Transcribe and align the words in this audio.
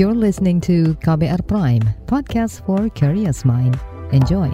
You're 0.00 0.16
listening 0.16 0.64
to 0.64 0.96
KBR 1.04 1.44
Prime, 1.44 1.84
podcast 2.08 2.64
for 2.64 2.88
curious 2.96 3.44
mind. 3.44 3.76
Enjoy. 4.16 4.48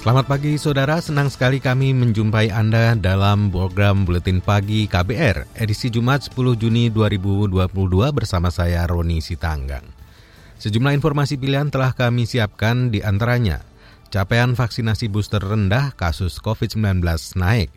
Selamat 0.00 0.24
pagi 0.24 0.56
saudara, 0.56 0.96
senang 1.04 1.28
sekali 1.28 1.60
kami 1.60 1.92
menjumpai 1.92 2.48
Anda 2.56 2.96
dalam 2.96 3.52
program 3.52 4.08
Buletin 4.08 4.40
Pagi 4.40 4.88
KBR 4.88 5.60
edisi 5.60 5.92
Jumat 5.92 6.24
10 6.32 6.56
Juni 6.56 6.88
2022 6.88 7.68
bersama 8.16 8.48
saya 8.48 8.88
Roni 8.88 9.20
Sitanggang. 9.20 10.05
Sejumlah 10.56 10.96
informasi 10.96 11.36
pilihan 11.36 11.68
telah 11.68 11.92
kami 11.92 12.24
siapkan 12.24 12.88
di 12.88 13.04
antaranya 13.04 13.64
capaian 14.08 14.56
vaksinasi 14.56 15.12
booster 15.12 15.42
rendah 15.42 15.92
kasus 15.94 16.40
COVID-19 16.42 17.04
naik. 17.36 17.70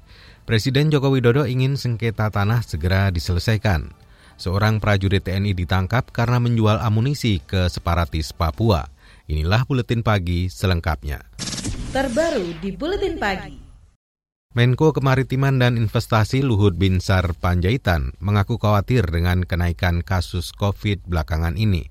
Presiden 0.48 0.90
Joko 0.90 1.14
Widodo 1.14 1.46
ingin 1.46 1.78
sengketa 1.78 2.34
tanah 2.34 2.66
segera 2.66 3.14
diselesaikan. 3.14 3.94
Seorang 4.40 4.80
prajurit 4.80 5.22
TNI 5.22 5.52
ditangkap 5.52 6.10
karena 6.16 6.40
menjual 6.40 6.80
amunisi 6.80 7.44
ke 7.44 7.68
separatis 7.68 8.32
Papua. 8.32 8.88
Inilah 9.30 9.68
Buletin 9.68 10.02
Pagi 10.02 10.48
selengkapnya 10.48 11.22
terbaru 11.90 12.54
di 12.62 12.70
Buletin 12.70 13.18
Pagi. 13.18 13.58
Menko 14.54 14.94
Kemaritiman 14.94 15.58
dan 15.58 15.74
Investasi 15.74 16.46
Luhut 16.46 16.78
Binsar 16.78 17.34
Panjaitan 17.38 18.14
mengaku 18.22 18.62
khawatir 18.62 19.10
dengan 19.10 19.42
kenaikan 19.42 20.06
kasus 20.06 20.54
COVID 20.54 21.10
belakangan 21.10 21.58
ini. 21.58 21.90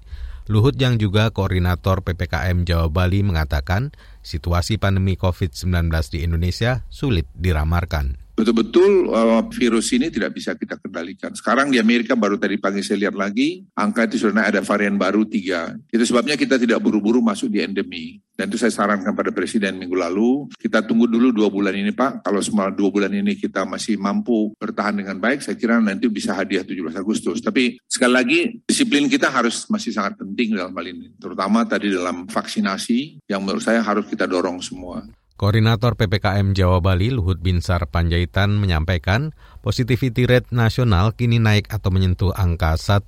Luhut 0.48 0.72
yang 0.80 0.96
juga 0.96 1.28
koordinator 1.28 2.00
PPKM 2.00 2.64
Jawa 2.64 2.88
Bali 2.88 3.20
mengatakan 3.20 3.92
situasi 4.24 4.80
pandemi 4.80 5.12
COVID-19 5.12 5.92
di 6.08 6.24
Indonesia 6.24 6.88
sulit 6.88 7.28
diramarkan 7.36 8.27
betul-betul 8.38 9.10
uh, 9.10 9.42
virus 9.50 9.90
ini 9.90 10.14
tidak 10.14 10.30
bisa 10.38 10.54
kita 10.54 10.78
kendalikan. 10.78 11.34
Sekarang 11.34 11.74
di 11.74 11.82
Amerika 11.82 12.14
baru 12.14 12.38
tadi 12.38 12.54
pagi 12.54 12.86
saya 12.86 13.10
lihat 13.10 13.18
lagi, 13.18 13.66
angka 13.74 14.06
itu 14.06 14.30
sudah 14.30 14.46
ada 14.46 14.62
varian 14.62 14.94
baru 14.94 15.26
tiga. 15.26 15.74
Itu 15.90 16.06
sebabnya 16.06 16.38
kita 16.38 16.54
tidak 16.54 16.78
buru-buru 16.78 17.18
masuk 17.18 17.50
di 17.50 17.58
endemi. 17.58 18.22
Dan 18.38 18.54
itu 18.54 18.54
saya 18.54 18.70
sarankan 18.70 19.18
pada 19.18 19.34
Presiden 19.34 19.82
minggu 19.82 19.98
lalu, 19.98 20.46
kita 20.62 20.86
tunggu 20.86 21.10
dulu 21.10 21.34
dua 21.34 21.50
bulan 21.50 21.74
ini 21.74 21.90
Pak. 21.90 22.22
Kalau 22.22 22.38
semua 22.38 22.70
dua 22.70 22.86
bulan 22.94 23.10
ini 23.10 23.34
kita 23.34 23.66
masih 23.66 23.98
mampu 23.98 24.54
bertahan 24.54 24.94
dengan 24.94 25.18
baik, 25.18 25.42
saya 25.42 25.58
kira 25.58 25.82
nanti 25.82 26.06
bisa 26.06 26.38
hadiah 26.38 26.62
17 26.62 26.94
Agustus. 26.94 27.42
Tapi 27.42 27.82
sekali 27.90 28.14
lagi, 28.14 28.38
disiplin 28.62 29.10
kita 29.10 29.26
harus 29.26 29.66
masih 29.66 29.90
sangat 29.90 30.14
penting 30.22 30.54
dalam 30.54 30.70
hal 30.70 30.86
ini. 30.86 31.10
Terutama 31.18 31.66
tadi 31.66 31.90
dalam 31.90 32.30
vaksinasi, 32.30 33.26
yang 33.26 33.42
menurut 33.42 33.66
saya 33.66 33.82
harus 33.82 34.06
kita 34.06 34.30
dorong 34.30 34.62
semua. 34.62 35.02
Koordinator 35.38 35.94
PPKM 35.94 36.50
Jawa 36.50 36.82
Bali 36.82 37.14
Luhut 37.14 37.38
Binsar 37.38 37.86
Panjaitan 37.86 38.58
menyampaikan 38.58 39.30
positivity 39.62 40.26
rate 40.26 40.50
nasional 40.50 41.14
kini 41.14 41.38
naik 41.38 41.70
atau 41.70 41.94
menyentuh 41.94 42.34
angka 42.34 42.74
1. 42.74 43.06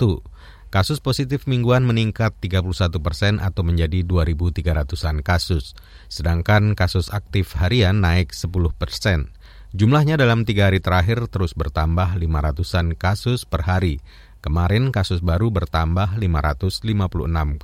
Kasus 0.71 1.03
positif 1.03 1.51
mingguan 1.51 1.83
meningkat 1.83 2.31
31 2.39 3.03
persen 3.03 3.43
atau 3.43 3.67
menjadi 3.67 4.07
2.300-an 4.07 5.27
kasus. 5.27 5.75
Sedangkan 6.07 6.79
kasus 6.79 7.11
aktif 7.11 7.59
harian 7.59 7.99
naik 7.99 8.31
10 8.31 8.47
persen. 8.79 9.35
Jumlahnya 9.75 10.15
dalam 10.15 10.47
tiga 10.47 10.71
hari 10.71 10.79
terakhir 10.79 11.27
terus 11.35 11.51
bertambah 11.59 12.15
500-an 12.15 12.95
kasus 12.95 13.43
per 13.43 13.67
hari. 13.67 13.99
Kemarin 14.39 14.95
kasus 14.95 15.19
baru 15.19 15.51
bertambah 15.51 16.15
556 16.15 16.95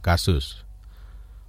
kasus. 0.03 0.66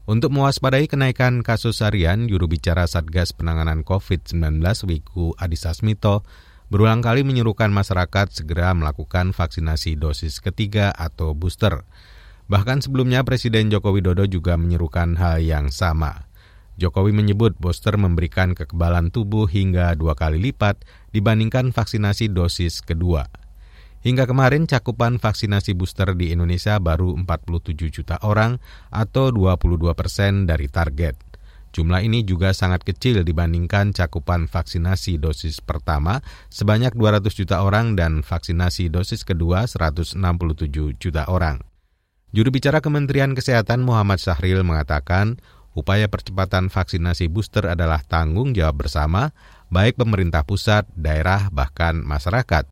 Untuk 0.07 0.31
mewaspadai 0.31 0.87
kenaikan 0.87 1.43
kasus 1.43 1.83
harian, 1.83 2.31
juru 2.31 2.47
bicara 2.47 2.87
Satgas 2.87 3.35
Penanganan 3.35 3.83
COVID-19 3.83 4.63
Wiku 4.87 5.35
Adhisa 5.35 5.75
Smito 5.75 6.23
berulang 6.71 7.03
kali 7.03 7.27
menyuruhkan 7.27 7.67
masyarakat 7.75 8.31
segera 8.31 8.71
melakukan 8.71 9.35
vaksinasi 9.35 9.99
dosis 9.99 10.39
ketiga 10.39 10.95
atau 10.95 11.35
booster. 11.35 11.83
Bahkan 12.47 12.87
sebelumnya 12.87 13.27
Presiden 13.27 13.67
Joko 13.67 13.91
Widodo 13.91 14.23
juga 14.31 14.55
menyerukan 14.55 15.19
hal 15.19 15.43
yang 15.43 15.75
sama. 15.75 16.31
Jokowi 16.79 17.11
menyebut 17.11 17.59
booster 17.59 17.99
memberikan 17.99 18.55
kekebalan 18.55 19.11
tubuh 19.11 19.43
hingga 19.43 19.91
dua 19.99 20.15
kali 20.15 20.39
lipat 20.39 20.87
dibandingkan 21.11 21.75
vaksinasi 21.75 22.31
dosis 22.31 22.79
kedua. 22.79 23.27
Hingga 24.07 24.23
kemarin 24.23 24.63
cakupan 24.71 25.19
vaksinasi 25.19 25.75
booster 25.75 26.15
di 26.15 26.31
Indonesia 26.31 26.79
baru 26.79 27.11
47 27.19 27.91
juta 27.91 28.15
orang 28.23 28.55
atau 28.87 29.35
22 29.35 29.83
persen 29.99 30.47
dari 30.47 30.71
target. 30.71 31.19
Jumlah 31.75 31.99
ini 31.99 32.23
juga 32.23 32.55
sangat 32.55 32.87
kecil 32.87 33.27
dibandingkan 33.27 33.91
cakupan 33.91 34.47
vaksinasi 34.47 35.19
dosis 35.19 35.59
pertama 35.59 36.23
sebanyak 36.47 36.95
200 36.95 37.19
juta 37.35 37.59
orang 37.67 37.99
dan 37.99 38.23
vaksinasi 38.23 38.87
dosis 38.87 39.27
kedua 39.27 39.67
167 39.67 40.15
juta 40.95 41.27
orang. 41.27 41.59
Juru 42.31 42.47
bicara 42.55 42.79
Kementerian 42.79 43.35
Kesehatan 43.35 43.83
Muhammad 43.83 44.23
Sahril 44.23 44.63
mengatakan, 44.63 45.35
upaya 45.75 46.07
percepatan 46.07 46.71
vaksinasi 46.71 47.27
booster 47.27 47.67
adalah 47.67 47.99
tanggung 48.07 48.55
jawab 48.55 48.87
bersama, 48.87 49.35
baik 49.67 49.99
pemerintah 49.99 50.47
pusat, 50.47 50.87
daerah, 50.95 51.51
bahkan 51.51 51.99
masyarakat. 51.99 52.71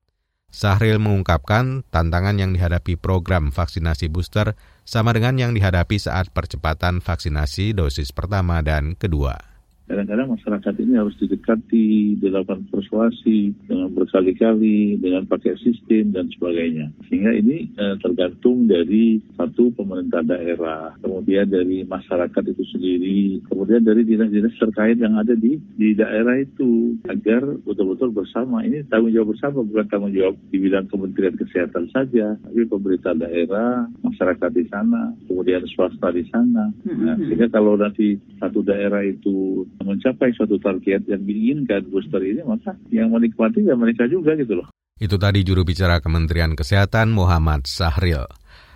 Sahril 0.55 1.03
mengungkapkan 1.03 1.83
tantangan 1.91 2.39
yang 2.39 2.55
dihadapi 2.55 2.95
program 2.95 3.51
vaksinasi 3.51 4.07
booster 4.07 4.55
sama 4.88 5.11
dengan 5.11 5.35
yang 5.35 5.51
dihadapi 5.51 5.99
saat 5.99 6.31
percepatan 6.31 7.03
vaksinasi 7.03 7.75
dosis 7.75 8.16
pertama 8.16 8.63
dan 8.63 8.95
kedua 8.95 9.54
kadang-kadang 9.85 10.34
masyarakat 10.34 10.73
ini 10.81 10.94
harus 10.97 11.16
didekati, 11.22 12.18
dilakukan 12.18 12.66
persuasi 12.73 13.53
dengan 13.69 13.94
berkali-kali, 13.94 14.97
dengan 14.97 15.29
pakai 15.29 15.56
sistem 15.62 16.12
dan 16.12 16.25
sebagainya. 16.34 16.90
Sehingga 17.07 17.31
ini 17.38 17.69
eh, 17.78 17.96
tergantung 18.01 18.66
dari 18.66 19.22
satu 19.38 19.69
pemerintah 19.78 20.25
daerah, 20.25 20.97
kemudian 21.01 21.46
dari 21.50 21.85
masyarakat 21.85 22.44
itu 22.51 22.63
sendiri, 22.75 23.22
kemudian 23.47 23.85
dari 23.85 24.01
dinas-dinas 24.01 24.57
terkait 24.57 24.97
yang 24.97 25.18
ada 25.18 25.38
di 25.38 25.57
di 25.78 25.94
daerah 25.94 26.41
itu 26.41 26.97
agar 27.06 27.46
betul-betul 27.63 28.09
bersama. 28.12 28.66
Ini 28.66 28.90
tanggung 28.90 29.13
jawab 29.13 29.38
bersama 29.38 29.62
bukan 29.62 29.85
tanggung 29.90 30.13
jawab 30.13 30.35
di 30.50 30.57
bidang 30.57 30.90
Kementerian 30.90 31.38
Kesehatan 31.38 31.94
saja, 31.94 32.38
tapi 32.41 32.66
pemerintah 32.66 33.13
daerah, 33.13 33.85
masyarakat 34.02 34.50
di 34.56 34.66
sana, 34.67 35.13
kemudian 35.29 35.62
swasta 35.69 36.09
di 36.09 36.25
sana. 36.34 36.73
Nah, 36.85 37.16
sehingga 37.22 37.47
kalau 37.53 37.78
nanti 37.78 38.17
satu 38.41 38.66
daerah 38.66 39.06
itu 39.06 39.67
mencapai 39.81 40.31
suatu 40.36 40.56
target 40.62 41.03
yang 41.09 41.24
diinginkan 41.25 41.88
booster 41.91 42.22
ini, 42.24 42.46
maka 42.46 42.78
yang 42.94 43.12
menikmati 43.12 43.66
ya 43.66 43.75
mereka 43.75 44.08
juga 44.08 44.38
gitu 44.40 44.62
loh. 44.63 44.68
Itu 44.96 45.19
tadi 45.19 45.44
juru 45.44 45.68
bicara 45.68 46.00
Kementerian 46.00 46.56
Kesehatan 46.56 47.12
Muhammad 47.12 47.68
Sahril. 47.68 48.24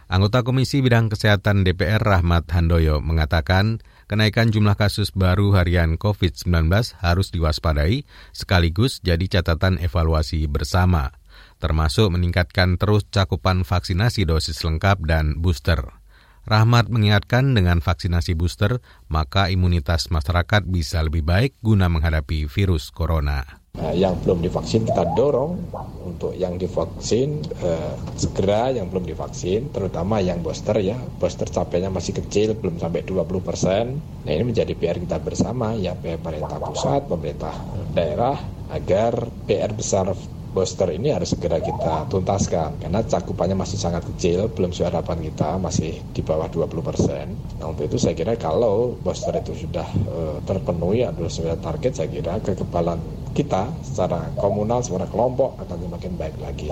Anggota 0.09 0.41
Komisi 0.41 0.81
Bidang 0.81 1.13
Kesehatan 1.13 1.61
DPR 1.61 2.01
Rahmat 2.01 2.49
Handoyo 2.49 2.97
mengatakan 2.97 3.77
kenaikan 4.09 4.49
jumlah 4.49 4.73
kasus 4.73 5.13
baru 5.13 5.53
harian 5.53 6.01
COVID-19 6.01 6.49
harus 6.97 7.29
diwaspadai 7.29 8.09
sekaligus 8.33 9.05
jadi 9.05 9.21
catatan 9.29 9.77
evaluasi 9.77 10.49
bersama, 10.49 11.13
termasuk 11.61 12.09
meningkatkan 12.09 12.81
terus 12.81 13.05
cakupan 13.13 13.61
vaksinasi 13.61 14.25
dosis 14.25 14.65
lengkap 14.65 15.05
dan 15.05 15.37
booster. 15.37 15.98
Rahmat 16.47 16.87
mengingatkan 16.87 17.51
dengan 17.51 17.83
vaksinasi 17.83 18.37
booster, 18.37 18.79
maka 19.11 19.51
imunitas 19.51 20.07
masyarakat 20.07 20.63
bisa 20.67 21.03
lebih 21.03 21.25
baik 21.25 21.59
guna 21.59 21.91
menghadapi 21.91 22.47
virus 22.47 22.93
corona. 22.93 23.59
Nah, 23.79 23.95
yang 23.95 24.17
belum 24.19 24.43
divaksin 24.43 24.83
kita 24.83 25.15
dorong 25.15 25.71
untuk 26.03 26.35
yang 26.35 26.59
divaksin 26.59 27.39
eh, 27.63 27.95
segera 28.19 28.75
yang 28.75 28.91
belum 28.91 29.07
divaksin, 29.07 29.71
terutama 29.71 30.19
yang 30.19 30.43
booster 30.43 30.75
ya. 30.83 30.97
Booster 30.97 31.47
capainya 31.47 31.87
masih 31.87 32.17
kecil, 32.17 32.59
belum 32.59 32.81
sampai 32.81 33.07
20 33.07 33.39
persen. 33.39 34.01
Nah 34.25 34.31
ini 34.33 34.51
menjadi 34.51 34.73
PR 34.75 34.99
kita 34.99 35.23
bersama 35.23 35.77
ya 35.79 35.95
pemerintah 35.95 36.59
pusat, 36.59 37.07
pemerintah 37.07 37.55
daerah 37.95 38.35
agar 38.73 39.31
PR 39.47 39.71
besar 39.71 40.11
booster 40.51 40.89
ini 40.91 41.13
harus 41.13 41.31
segera 41.31 41.61
kita 41.61 42.09
tuntaskan 42.11 42.81
karena 42.81 42.99
cakupannya 43.05 43.55
masih 43.55 43.77
sangat 43.79 44.03
kecil, 44.13 44.51
belum 44.51 44.75
sesuai 44.75 44.89
harapan 44.91 45.23
kita, 45.29 45.55
masih 45.61 46.01
di 46.11 46.21
bawah 46.25 46.51
20 46.51 46.83
persen. 46.83 47.37
Nah 47.61 47.71
untuk 47.71 47.87
itu 47.87 47.97
saya 48.01 48.17
kira 48.17 48.35
kalau 48.35 48.97
booster 48.99 49.33
itu 49.39 49.55
sudah 49.65 49.87
uh, 50.09 50.37
terpenuhi 50.43 51.07
atau 51.07 51.29
sesuai 51.29 51.61
target, 51.63 51.91
saya 51.95 52.09
kira 52.11 52.33
kekebalan 52.43 52.99
kita 53.31 53.71
secara 53.85 54.27
komunal, 54.35 54.83
secara 54.83 55.07
kelompok 55.07 55.55
akan 55.63 55.77
semakin 55.87 56.11
baik 56.19 56.35
lagi. 56.43 56.67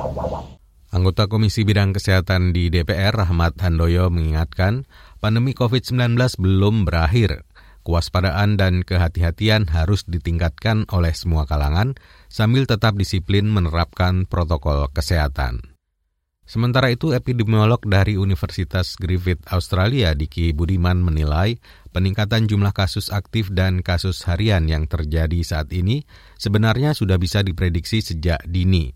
Anggota 0.88 1.28
Komisi 1.28 1.68
Bidang 1.68 1.92
Kesehatan 1.92 2.56
di 2.56 2.72
DPR, 2.72 3.12
Rahmat 3.12 3.60
Handoyo, 3.60 4.08
mengingatkan 4.08 4.88
pandemi 5.20 5.52
COVID-19 5.52 6.16
belum 6.40 6.88
berakhir. 6.88 7.47
Kewaspadaan 7.88 8.60
dan 8.60 8.84
kehati-hatian 8.84 9.72
harus 9.72 10.04
ditingkatkan 10.04 10.84
oleh 10.92 11.16
semua 11.16 11.48
kalangan 11.48 11.96
sambil 12.28 12.68
tetap 12.68 13.00
disiplin 13.00 13.48
menerapkan 13.48 14.28
protokol 14.28 14.92
kesehatan. 14.92 15.64
Sementara 16.44 16.92
itu, 16.92 17.16
epidemiolog 17.16 17.80
dari 17.88 18.20
Universitas 18.20 19.00
Griffith 19.00 19.44
Australia, 19.52 20.12
Diki 20.16 20.52
Budiman, 20.52 21.00
menilai 21.00 21.60
peningkatan 21.96 22.52
jumlah 22.52 22.76
kasus 22.76 23.08
aktif 23.08 23.56
dan 23.56 23.80
kasus 23.80 24.24
harian 24.28 24.68
yang 24.68 24.88
terjadi 24.92 25.40
saat 25.48 25.72
ini 25.72 26.04
sebenarnya 26.36 26.92
sudah 26.92 27.16
bisa 27.16 27.40
diprediksi 27.40 28.04
sejak 28.04 28.44
dini. 28.48 28.92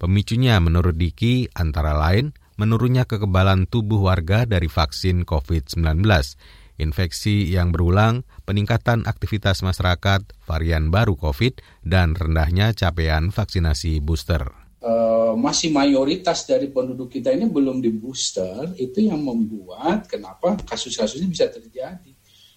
Pemicunya 0.00 0.56
menurut 0.56 0.96
Diki 0.96 1.52
antara 1.52 1.92
lain 1.96 2.32
menurunnya 2.60 3.08
kekebalan 3.08 3.68
tubuh 3.68 4.12
warga 4.12 4.44
dari 4.44 4.68
vaksin 4.68 5.24
COVID-19, 5.24 6.04
infeksi 6.82 7.48
yang 7.48 7.70
berulang, 7.70 8.26
peningkatan 8.42 9.06
aktivitas 9.06 9.62
masyarakat, 9.62 10.26
varian 10.44 10.90
baru 10.90 11.14
COVID, 11.14 11.62
dan 11.86 12.18
rendahnya 12.18 12.74
capaian 12.74 13.30
vaksinasi 13.30 14.02
booster. 14.02 14.62
Eh, 14.82 15.32
masih 15.38 15.70
mayoritas 15.70 16.42
dari 16.42 16.66
penduduk 16.66 17.06
kita 17.06 17.30
ini 17.30 17.46
belum 17.46 17.78
di 17.78 17.94
booster, 17.94 18.74
itu 18.74 19.06
yang 19.06 19.22
membuat 19.22 20.10
kenapa 20.10 20.58
kasus-kasus 20.66 21.22
ini 21.22 21.30
bisa 21.30 21.46
terjadi. 21.46 22.10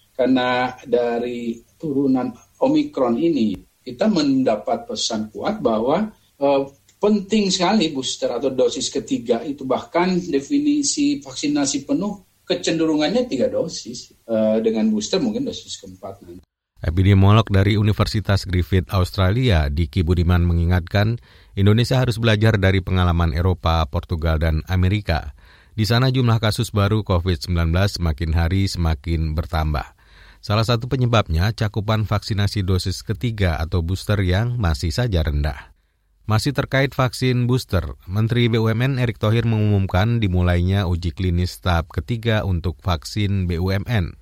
Karena 0.10 0.74
dari 0.82 1.62
turunan 1.78 2.34
Omikron 2.66 3.22
ini, 3.22 3.54
kita 3.86 4.10
mendapat 4.10 4.90
pesan 4.90 5.30
kuat 5.30 5.62
bahwa 5.62 6.10
uh, 6.42 6.66
penting 6.98 7.54
sekali 7.54 7.94
booster 7.94 8.34
atau 8.34 8.50
dosis 8.50 8.90
ketiga 8.90 9.46
itu 9.46 9.62
bahkan 9.62 10.18
definisi 10.18 11.22
vaksinasi 11.22 11.86
penuh 11.86 12.25
kecenderungannya 12.46 13.26
tiga 13.26 13.50
dosis 13.50 14.14
uh, 14.30 14.62
dengan 14.62 14.94
booster 14.94 15.18
mungkin 15.20 15.44
dosis 15.50 15.82
keempat 15.82 16.22
nanti. 16.24 16.46
Epidemiolog 16.86 17.50
dari 17.50 17.82
Universitas 17.82 18.46
Griffith 18.46 18.94
Australia, 18.94 19.74
Diki 19.74 20.06
Budiman 20.06 20.46
mengingatkan, 20.46 21.18
Indonesia 21.58 21.98
harus 21.98 22.22
belajar 22.22 22.62
dari 22.62 22.84
pengalaman 22.86 23.34
Eropa, 23.34 23.82
Portugal, 23.90 24.38
dan 24.38 24.62
Amerika. 24.70 25.34
Di 25.74 25.84
sana 25.84 26.14
jumlah 26.14 26.38
kasus 26.38 26.70
baru 26.72 27.02
COVID-19 27.02 27.74
semakin 27.74 28.32
hari 28.38 28.70
semakin 28.70 29.34
bertambah. 29.34 29.98
Salah 30.46 30.64
satu 30.64 30.86
penyebabnya 30.86 31.52
cakupan 31.58 32.06
vaksinasi 32.06 32.62
dosis 32.62 33.02
ketiga 33.02 33.58
atau 33.58 33.82
booster 33.82 34.22
yang 34.22 34.62
masih 34.62 34.94
saja 34.94 35.26
rendah. 35.26 35.75
Masih 36.26 36.58
terkait 36.58 36.90
vaksin 36.90 37.46
booster, 37.46 37.86
Menteri 38.10 38.50
BUMN 38.50 38.98
Erick 38.98 39.22
Thohir 39.22 39.46
mengumumkan 39.46 40.18
dimulainya 40.18 40.90
uji 40.90 41.14
klinis 41.14 41.62
tahap 41.62 41.94
ketiga 41.94 42.42
untuk 42.42 42.82
vaksin 42.82 43.46
BUMN. 43.46 44.18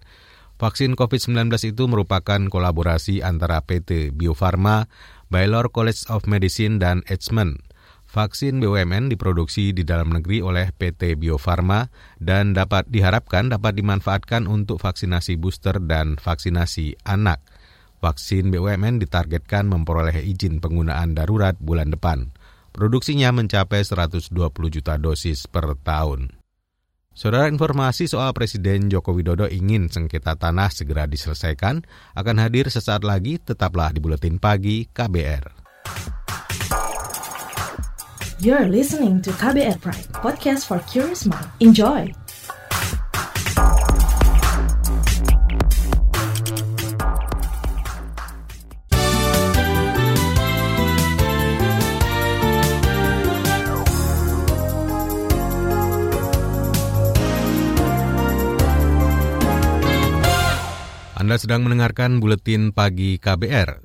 Vaksin 0.60 1.00
COVID-19 1.00 1.48
itu 1.64 1.84
merupakan 1.88 2.44
kolaborasi 2.52 3.24
antara 3.24 3.64
PT 3.64 4.12
Bio 4.12 4.36
Farma, 4.36 4.92
Baylor 5.32 5.72
College 5.72 6.04
of 6.12 6.28
Medicine, 6.28 6.76
dan 6.76 7.08
Eijkman. 7.08 7.64
Vaksin 8.12 8.60
BUMN 8.60 9.08
diproduksi 9.08 9.72
di 9.72 9.88
dalam 9.88 10.12
negeri 10.12 10.44
oleh 10.44 10.76
PT 10.76 11.16
Bio 11.16 11.40
Farma 11.40 11.88
dan 12.20 12.52
dapat 12.52 12.84
diharapkan 12.92 13.48
dapat 13.48 13.80
dimanfaatkan 13.80 14.44
untuk 14.52 14.84
vaksinasi 14.84 15.40
booster 15.40 15.80
dan 15.80 16.20
vaksinasi 16.20 17.00
anak. 17.08 17.40
Vaksin 18.04 18.52
BUMN 18.52 19.00
ditargetkan 19.00 19.72
memperoleh 19.72 20.20
izin 20.28 20.60
penggunaan 20.60 21.16
darurat 21.16 21.56
bulan 21.56 21.96
depan. 21.96 22.36
Produksinya 22.76 23.32
mencapai 23.32 23.80
120 23.80 24.36
juta 24.68 25.00
dosis 25.00 25.48
per 25.48 25.72
tahun. 25.80 26.36
Saudara 27.14 27.46
informasi 27.48 28.10
soal 28.10 28.34
Presiden 28.34 28.90
Joko 28.90 29.14
Widodo 29.14 29.46
ingin 29.48 29.88
sengketa 29.88 30.34
tanah 30.34 30.74
segera 30.74 31.06
diselesaikan 31.06 31.86
akan 32.18 32.36
hadir 32.42 32.68
sesaat 32.68 33.06
lagi 33.06 33.38
tetaplah 33.40 33.94
di 33.94 34.02
Buletin 34.02 34.42
Pagi 34.42 34.90
KBR. 34.90 35.64
You're 38.44 38.68
listening 38.68 39.24
to 39.24 39.32
KBR 39.32 39.80
Pride, 39.80 40.10
podcast 40.20 40.68
for 40.68 40.84
curious 40.90 41.24
mind. 41.24 41.48
Enjoy! 41.64 42.23
Anda 61.34 61.50
sedang 61.50 61.66
mendengarkan 61.66 62.22
buletin 62.22 62.78
pagi 62.78 63.18
KBR. 63.18 63.82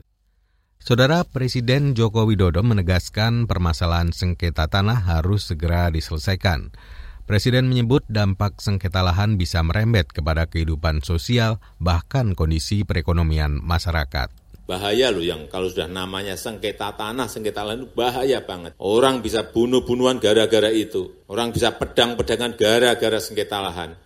Saudara 0.84 1.24
Presiden 1.24 1.96
Joko 1.96 2.28
Widodo 2.28 2.60
menegaskan 2.60 3.48
permasalahan 3.48 4.12
sengketa 4.12 4.68
tanah 4.68 5.08
harus 5.08 5.48
segera 5.48 5.88
diselesaikan. 5.88 6.76
Presiden 7.24 7.72
menyebut 7.72 8.04
dampak 8.04 8.60
sengketa 8.60 9.00
lahan 9.00 9.40
bisa 9.40 9.64
merembet 9.64 10.12
kepada 10.12 10.44
kehidupan 10.44 11.00
sosial 11.00 11.56
bahkan 11.80 12.36
kondisi 12.36 12.84
perekonomian 12.84 13.64
masyarakat. 13.64 14.28
Bahaya 14.68 15.08
loh 15.08 15.24
yang 15.24 15.48
kalau 15.48 15.72
sudah 15.72 15.88
namanya 15.88 16.36
sengketa 16.36 17.00
tanah, 17.00 17.32
sengketa 17.32 17.64
lahan 17.64 17.88
itu 17.88 17.96
bahaya 17.96 18.44
banget. 18.44 18.76
Orang 18.76 19.24
bisa 19.24 19.48
bunuh-bunuhan 19.48 20.20
gara-gara 20.20 20.68
itu. 20.68 21.24
Orang 21.24 21.56
bisa 21.56 21.72
pedang-pedangan 21.72 22.60
gara-gara 22.60 23.16
sengketa 23.16 23.64
lahan 23.64 23.96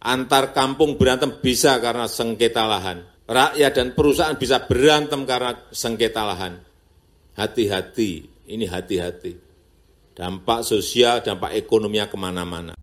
antar 0.00 0.56
kampung 0.56 0.96
berantem 0.96 1.36
bisa 1.38 1.76
karena 1.78 2.08
sengketa 2.08 2.64
lahan. 2.64 3.04
Rakyat 3.30 3.72
dan 3.76 3.88
perusahaan 3.94 4.34
bisa 4.34 4.66
berantem 4.66 5.22
karena 5.22 5.54
sengketa 5.70 6.26
lahan. 6.26 6.58
Hati-hati, 7.38 8.26
ini 8.50 8.66
hati-hati. 8.66 9.38
Dampak 10.16 10.66
sosial, 10.66 11.22
dampak 11.22 11.54
ekonominya 11.54 12.10
ke 12.10 12.16
mana-mana. 12.18 12.79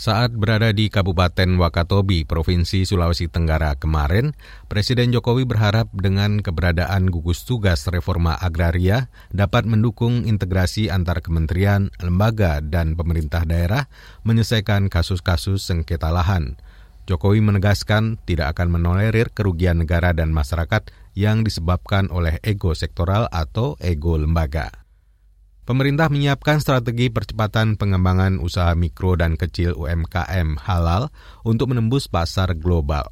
Saat 0.00 0.32
berada 0.32 0.72
di 0.72 0.88
Kabupaten 0.88 1.60
Wakatobi, 1.60 2.24
Provinsi 2.24 2.88
Sulawesi 2.88 3.28
Tenggara 3.28 3.76
kemarin, 3.76 4.32
Presiden 4.64 5.12
Jokowi 5.12 5.44
berharap 5.44 5.92
dengan 5.92 6.40
keberadaan 6.40 7.12
gugus 7.12 7.44
tugas 7.44 7.84
reforma 7.84 8.32
agraria 8.40 9.12
dapat 9.28 9.68
mendukung 9.68 10.24
integrasi 10.24 10.88
antar 10.88 11.20
kementerian, 11.20 11.92
lembaga, 12.00 12.64
dan 12.64 12.96
pemerintah 12.96 13.44
daerah 13.44 13.92
menyelesaikan 14.24 14.88
kasus-kasus 14.88 15.68
sengketa 15.68 16.08
lahan. 16.08 16.56
Jokowi 17.04 17.44
menegaskan 17.44 18.16
tidak 18.24 18.56
akan 18.56 18.80
menolerir 18.80 19.28
kerugian 19.28 19.84
negara 19.84 20.16
dan 20.16 20.32
masyarakat 20.32 20.88
yang 21.12 21.44
disebabkan 21.44 22.08
oleh 22.08 22.40
ego 22.40 22.72
sektoral 22.72 23.28
atau 23.28 23.76
ego 23.84 24.16
lembaga. 24.16 24.80
Pemerintah 25.70 26.10
menyiapkan 26.10 26.58
strategi 26.58 27.14
percepatan 27.14 27.78
pengembangan 27.78 28.42
usaha 28.42 28.74
mikro 28.74 29.14
dan 29.14 29.38
kecil 29.38 29.78
UMKM 29.78 30.58
halal 30.66 31.14
untuk 31.46 31.70
menembus 31.70 32.10
pasar 32.10 32.58
global. 32.58 33.06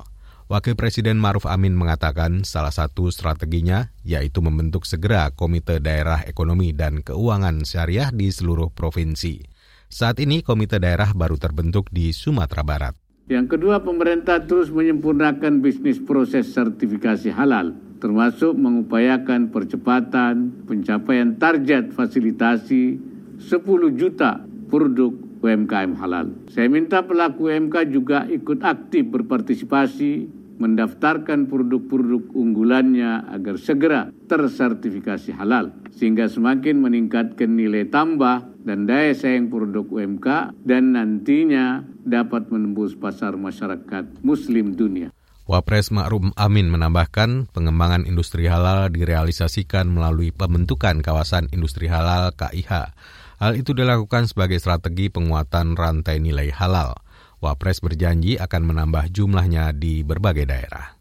Wakil 0.50 0.74
Presiden 0.74 1.22
Maruf 1.22 1.46
Amin 1.46 1.78
mengatakan 1.78 2.42
salah 2.42 2.74
satu 2.74 3.14
strateginya 3.14 3.94
yaitu 4.02 4.42
membentuk 4.42 4.90
segera 4.90 5.30
Komite 5.30 5.78
Daerah 5.78 6.26
Ekonomi 6.26 6.74
dan 6.74 7.06
Keuangan 7.06 7.62
Syariah 7.62 8.10
di 8.10 8.26
seluruh 8.26 8.74
provinsi. 8.74 9.38
Saat 9.86 10.18
ini 10.18 10.42
Komite 10.42 10.82
Daerah 10.82 11.14
baru 11.14 11.38
terbentuk 11.38 11.86
di 11.94 12.10
Sumatera 12.10 12.66
Barat. 12.66 12.98
Yang 13.30 13.54
kedua, 13.54 13.86
pemerintah 13.86 14.42
terus 14.42 14.74
menyempurnakan 14.74 15.62
bisnis 15.62 16.02
proses 16.02 16.50
sertifikasi 16.50 17.30
halal 17.30 17.87
termasuk 17.98 18.54
mengupayakan 18.54 19.50
percepatan 19.50 20.64
pencapaian 20.66 21.34
target 21.36 21.90
fasilitasi 21.94 22.98
10 23.42 23.98
juta 23.98 24.42
produk 24.70 25.14
UMKM 25.38 25.94
halal. 25.98 26.34
Saya 26.50 26.66
minta 26.66 27.06
pelaku 27.06 27.50
UMK 27.50 27.90
juga 27.90 28.26
ikut 28.26 28.62
aktif 28.66 29.06
berpartisipasi 29.06 30.38
mendaftarkan 30.58 31.46
produk-produk 31.46 32.34
unggulannya 32.34 33.30
agar 33.30 33.56
segera 33.62 34.10
tersertifikasi 34.26 35.30
halal 35.38 35.70
sehingga 35.94 36.26
semakin 36.26 36.82
meningkatkan 36.82 37.54
nilai 37.54 37.86
tambah 37.86 38.50
dan 38.66 38.90
daya 38.90 39.14
saing 39.14 39.46
produk 39.46 39.86
UMK 39.86 40.58
dan 40.66 40.98
nantinya 40.98 41.86
dapat 42.02 42.50
menembus 42.50 42.98
pasar 42.98 43.38
masyarakat 43.38 44.18
muslim 44.26 44.74
dunia. 44.74 45.14
Wapres 45.48 45.88
Ma'ruf 45.96 46.28
Amin 46.36 46.68
menambahkan 46.68 47.48
pengembangan 47.56 48.04
industri 48.04 48.52
halal 48.52 48.92
direalisasikan 48.92 49.88
melalui 49.88 50.28
pembentukan 50.28 51.00
kawasan 51.00 51.48
industri 51.56 51.88
halal 51.88 52.36
KIH. 52.36 52.92
Hal 53.40 53.56
itu 53.56 53.72
dilakukan 53.72 54.28
sebagai 54.28 54.60
strategi 54.60 55.08
penguatan 55.08 55.72
rantai 55.72 56.20
nilai 56.20 56.52
halal. 56.52 57.00
Wapres 57.40 57.80
berjanji 57.80 58.36
akan 58.36 58.60
menambah 58.60 59.08
jumlahnya 59.08 59.72
di 59.72 60.04
berbagai 60.04 60.44
daerah. 60.44 61.00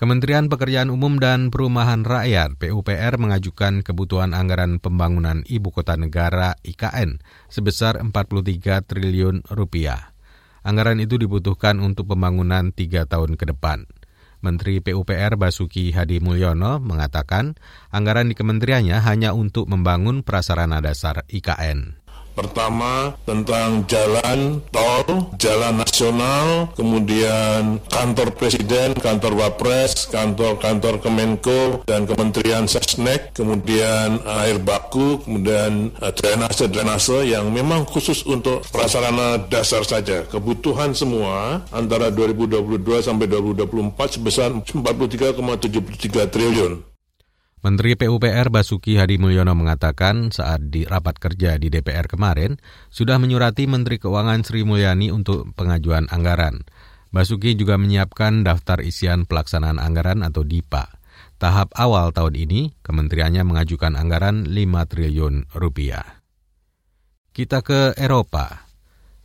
Kementerian 0.00 0.48
Pekerjaan 0.48 0.88
Umum 0.88 1.20
dan 1.20 1.52
Perumahan 1.52 2.08
Rakyat 2.08 2.56
PUPR 2.56 3.20
mengajukan 3.20 3.84
kebutuhan 3.84 4.32
anggaran 4.32 4.80
pembangunan 4.80 5.44
ibu 5.44 5.68
kota 5.68 5.92
negara 6.00 6.56
IKN 6.64 7.20
sebesar 7.52 8.00
43 8.00 8.80
triliun 8.80 9.44
rupiah. 9.52 10.13
Anggaran 10.64 10.96
itu 10.98 11.20
dibutuhkan 11.20 11.76
untuk 11.78 12.10
pembangunan 12.10 12.72
tiga 12.72 13.04
tahun 13.04 13.36
ke 13.36 13.52
depan. 13.52 13.84
Menteri 14.44 14.84
PUPR 14.84 15.40
Basuki 15.40 15.88
Hadi 15.92 16.20
Mulyono 16.20 16.76
mengatakan 16.76 17.56
anggaran 17.88 18.28
di 18.28 18.36
kementeriannya 18.36 19.00
hanya 19.00 19.32
untuk 19.32 19.68
membangun 19.68 20.20
prasarana 20.20 20.84
dasar 20.84 21.24
IKN. 21.32 22.03
Pertama 22.34 23.14
tentang 23.22 23.86
jalan 23.86 24.58
tol, 24.74 25.30
jalan 25.38 25.78
nasional, 25.78 26.74
kemudian 26.74 27.78
kantor 27.86 28.34
presiden, 28.34 28.90
kantor 28.98 29.38
wapres, 29.38 30.10
kantor-kantor 30.10 30.98
Kemenko 30.98 31.86
dan 31.86 32.10
Kementerian 32.10 32.66
Sesnek, 32.66 33.30
kemudian 33.38 34.18
air 34.42 34.58
baku, 34.58 35.22
kemudian 35.22 35.94
eh, 36.02 36.10
drainase-drainase 36.10 37.22
yang 37.30 37.54
memang 37.54 37.86
khusus 37.86 38.26
untuk 38.26 38.66
prasarana 38.74 39.38
dasar 39.38 39.86
saja. 39.86 40.26
Kebutuhan 40.26 40.90
semua 40.90 41.62
antara 41.70 42.10
2022 42.10 42.82
sampai 42.98 43.30
2024 43.30 44.18
sebesar 44.18 44.50
43,73 44.50 46.34
triliun. 46.34 46.93
Menteri 47.64 47.96
PUPR 47.96 48.52
Basuki 48.52 49.00
Hadi 49.00 49.16
Mulyono 49.16 49.56
mengatakan 49.56 50.28
saat 50.28 50.68
di 50.68 50.84
rapat 50.84 51.16
kerja 51.16 51.56
di 51.56 51.72
DPR 51.72 52.04
kemarin 52.04 52.60
sudah 52.92 53.16
menyurati 53.16 53.64
Menteri 53.64 53.96
Keuangan 53.96 54.44
Sri 54.44 54.68
Mulyani 54.68 55.08
untuk 55.08 55.48
pengajuan 55.56 56.04
anggaran. 56.12 56.60
Basuki 57.08 57.56
juga 57.56 57.80
menyiapkan 57.80 58.44
daftar 58.44 58.84
isian 58.84 59.24
pelaksanaan 59.24 59.80
anggaran 59.80 60.20
atau 60.20 60.44
DIPA. 60.44 61.00
Tahap 61.40 61.72
awal 61.72 62.12
tahun 62.12 62.36
ini, 62.36 62.60
kementeriannya 62.84 63.48
mengajukan 63.48 63.96
anggaran 63.96 64.44
5 64.44 64.84
triliun 64.84 65.48
rupiah. 65.56 66.20
Kita 67.32 67.64
ke 67.64 67.96
Eropa. 67.96 68.63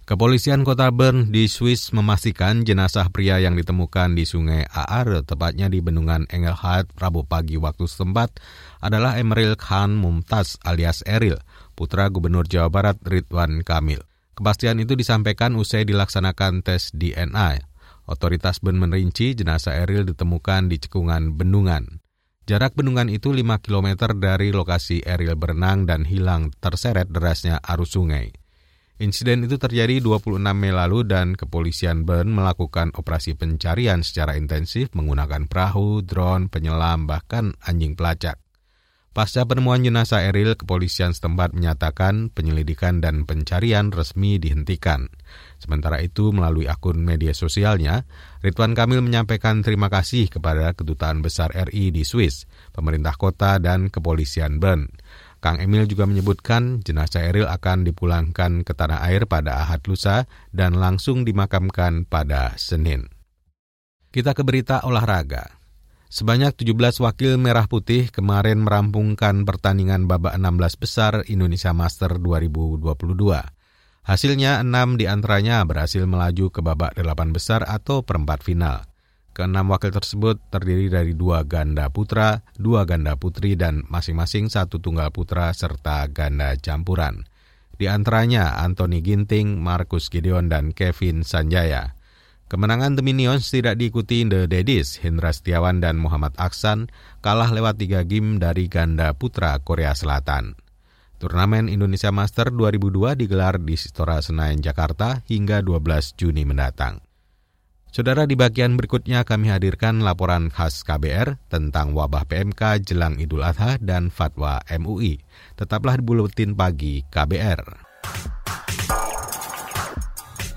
Kepolisian 0.10 0.66
kota 0.66 0.90
Bern 0.90 1.30
di 1.30 1.46
Swiss 1.46 1.94
memastikan 1.94 2.66
jenazah 2.66 3.14
pria 3.14 3.38
yang 3.38 3.54
ditemukan 3.54 4.18
di 4.18 4.26
sungai 4.26 4.66
Aare, 4.66 5.22
tepatnya 5.22 5.70
di 5.70 5.86
bendungan 5.86 6.26
Engelhard, 6.34 6.90
Rabu 6.98 7.30
pagi 7.30 7.62
waktu 7.62 7.86
setempat, 7.86 8.42
adalah 8.82 9.22
Emeril 9.22 9.54
Khan 9.54 9.94
Mumtaz 9.94 10.58
alias 10.66 11.06
Eril, 11.06 11.38
putra 11.78 12.10
Gubernur 12.10 12.50
Jawa 12.50 12.74
Barat 12.74 12.98
Ridwan 13.06 13.62
Kamil. 13.62 14.02
Kepastian 14.34 14.82
itu 14.82 14.98
disampaikan 14.98 15.54
usai 15.54 15.86
dilaksanakan 15.86 16.66
tes 16.66 16.90
DNA. 16.90 17.62
Otoritas 18.10 18.66
Bern 18.66 18.82
merinci 18.82 19.38
jenazah 19.38 19.78
Eril 19.78 20.10
ditemukan 20.10 20.74
di 20.74 20.82
cekungan 20.82 21.38
bendungan. 21.38 22.02
Jarak 22.50 22.74
bendungan 22.74 23.14
itu 23.14 23.30
5 23.30 23.62
km 23.62 24.10
dari 24.18 24.50
lokasi 24.50 25.06
Eril 25.06 25.38
berenang 25.38 25.86
dan 25.86 26.02
hilang 26.02 26.50
terseret 26.58 27.14
derasnya 27.14 27.62
arus 27.62 27.94
sungai. 27.94 28.39
Insiden 29.00 29.48
itu 29.48 29.56
terjadi 29.56 30.04
26 30.04 30.44
Mei 30.60 30.76
lalu 30.76 31.08
dan 31.08 31.32
kepolisian 31.32 32.04
Bern 32.04 32.36
melakukan 32.36 32.92
operasi 32.92 33.32
pencarian 33.32 34.04
secara 34.04 34.36
intensif 34.36 34.92
menggunakan 34.92 35.48
perahu, 35.48 36.04
drone, 36.04 36.52
penyelam, 36.52 37.08
bahkan 37.08 37.56
anjing 37.64 37.96
pelacak. 37.96 38.44
Pasca 39.10 39.42
penemuan 39.48 39.82
jenazah 39.82 40.22
Eril, 40.22 40.54
kepolisian 40.54 41.18
setempat 41.18 41.56
menyatakan 41.56 42.30
penyelidikan 42.30 43.02
dan 43.02 43.26
pencarian 43.26 43.90
resmi 43.90 44.38
dihentikan. 44.38 45.10
Sementara 45.58 45.98
itu, 46.04 46.30
melalui 46.30 46.70
akun 46.70 47.02
media 47.02 47.34
sosialnya, 47.34 48.06
Ridwan 48.46 48.78
Kamil 48.78 49.02
menyampaikan 49.02 49.66
terima 49.66 49.90
kasih 49.90 50.30
kepada 50.30 50.76
Kedutaan 50.78 51.26
Besar 51.26 51.56
RI 51.56 51.90
di 51.90 52.06
Swiss, 52.06 52.46
pemerintah 52.70 53.18
kota, 53.18 53.58
dan 53.58 53.90
kepolisian 53.90 54.62
Bern. 54.62 54.92
Kang 55.40 55.64
Emil 55.64 55.88
juga 55.88 56.04
menyebutkan 56.04 56.84
jenazah 56.84 57.24
Eril 57.24 57.48
akan 57.48 57.88
dipulangkan 57.88 58.68
ke 58.68 58.76
tanah 58.76 59.08
air 59.08 59.24
pada 59.24 59.64
Ahad 59.64 59.88
lusa 59.88 60.28
dan 60.52 60.76
langsung 60.76 61.24
dimakamkan 61.24 62.04
pada 62.04 62.60
Senin. 62.60 63.08
Kita 64.12 64.36
ke 64.36 64.44
berita 64.44 64.84
olahraga. 64.84 65.60
Sebanyak 66.10 66.58
17 66.58 67.06
wakil 67.06 67.38
merah 67.38 67.70
putih 67.70 68.10
kemarin 68.10 68.66
merampungkan 68.66 69.46
pertandingan 69.46 70.10
babak 70.10 70.36
16 70.36 70.82
besar 70.82 71.14
Indonesia 71.30 71.70
Master 71.70 72.18
2022. 72.18 72.90
Hasilnya 74.10 74.66
6 74.66 74.98
di 74.98 75.06
antaranya 75.06 75.62
berhasil 75.70 76.02
melaju 76.10 76.50
ke 76.50 76.66
babak 76.66 76.98
8 76.98 77.30
besar 77.30 77.62
atau 77.62 78.02
perempat 78.02 78.42
final. 78.42 78.89
Keenam 79.40 79.72
wakil 79.72 79.96
tersebut 79.96 80.36
terdiri 80.52 80.92
dari 80.92 81.16
dua 81.16 81.48
ganda 81.48 81.88
putra, 81.88 82.44
dua 82.60 82.84
ganda 82.84 83.16
putri, 83.16 83.56
dan 83.56 83.88
masing-masing 83.88 84.52
satu 84.52 84.84
tunggal 84.84 85.16
putra 85.16 85.56
serta 85.56 86.04
ganda 86.12 86.60
campuran. 86.60 87.24
Di 87.80 87.88
antaranya 87.88 88.60
Anthony 88.60 89.00
Ginting, 89.00 89.64
Markus 89.64 90.12
Gideon, 90.12 90.52
dan 90.52 90.76
Kevin 90.76 91.24
Sanjaya. 91.24 91.96
Kemenangan 92.52 93.00
The 93.00 93.04
Minions 93.08 93.48
tidak 93.48 93.80
diikuti 93.80 94.28
The 94.28 94.44
Daddies, 94.44 95.00
Hendra 95.00 95.32
Setiawan, 95.32 95.80
dan 95.80 95.96
Muhammad 95.96 96.36
Aksan, 96.36 96.92
kalah 97.24 97.56
lewat 97.56 97.80
tiga 97.80 98.04
game 98.04 98.44
dari 98.44 98.68
ganda 98.68 99.16
putra 99.16 99.56
Korea 99.64 99.96
Selatan. 99.96 100.60
Turnamen 101.16 101.72
Indonesia 101.72 102.12
Master 102.12 102.52
2002 102.52 103.16
digelar 103.16 103.56
di 103.56 103.80
Stora 103.80 104.20
Senayan, 104.20 104.60
Jakarta 104.60 105.24
hingga 105.32 105.64
12 105.64 106.20
Juni 106.20 106.44
mendatang. 106.44 107.08
Saudara 107.90 108.30
di 108.30 108.38
bagian 108.38 108.78
berikutnya 108.78 109.26
kami 109.26 109.50
hadirkan 109.50 110.06
laporan 110.06 110.54
khas 110.54 110.86
KBR 110.86 111.42
tentang 111.50 111.98
wabah 111.98 112.22
PMK 112.30 112.86
jelang 112.86 113.18
Idul 113.18 113.42
Adha 113.42 113.82
dan 113.82 114.14
fatwa 114.14 114.62
MUI. 114.70 115.18
Tetaplah 115.58 115.98
di 115.98 116.06
Buletin 116.06 116.54
Pagi 116.54 117.02
KBR. 117.10 117.90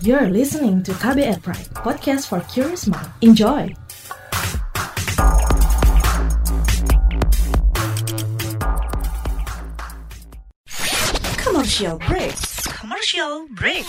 You're 0.04 0.28
listening 0.28 0.84
to 0.84 0.92
KBR 0.92 1.40
Pride, 1.40 1.72
podcast 1.72 2.28
for 2.28 2.44
curious 2.52 2.84
mind. 2.84 3.08
Enjoy! 3.24 3.72
Commercial 11.40 11.96
break. 11.96 12.36
Commercial 12.76 13.48
break. 13.56 13.88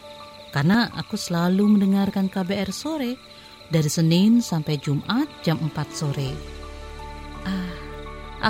karena 0.51 0.91
aku 0.93 1.15
selalu 1.15 1.79
mendengarkan 1.79 2.27
KBR 2.27 2.71
sore 2.75 3.15
dari 3.71 3.87
Senin 3.87 4.43
sampai 4.43 4.75
Jumat 4.77 5.31
jam 5.41 5.57
4 5.63 5.71
sore. 5.95 6.31
Ah, 7.47 7.75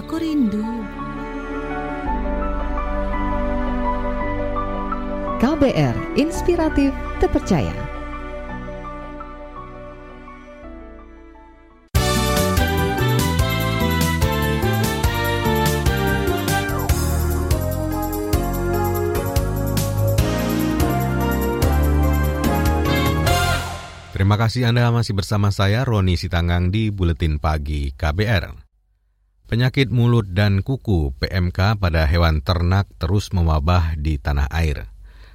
aku 0.02 0.18
rindu. 0.18 0.66
KBR 5.42 6.22
Inspiratif 6.22 6.94
Terpercaya. 7.18 7.91
Terima 24.32 24.48
kasih 24.48 24.64
Anda 24.64 24.96
masih 24.96 25.12
bersama 25.12 25.52
saya 25.52 25.84
Roni 25.84 26.16
Sitanggang 26.16 26.72
di 26.72 26.88
Buletin 26.88 27.36
Pagi 27.36 27.92
KBR. 27.92 28.64
Penyakit 29.44 29.92
mulut 29.92 30.24
dan 30.32 30.64
kuku 30.64 31.12
PMK 31.20 31.76
pada 31.76 32.08
hewan 32.08 32.40
ternak 32.40 32.88
terus 32.96 33.36
mewabah 33.36 34.00
di 34.00 34.16
tanah 34.16 34.48
air. 34.56 34.88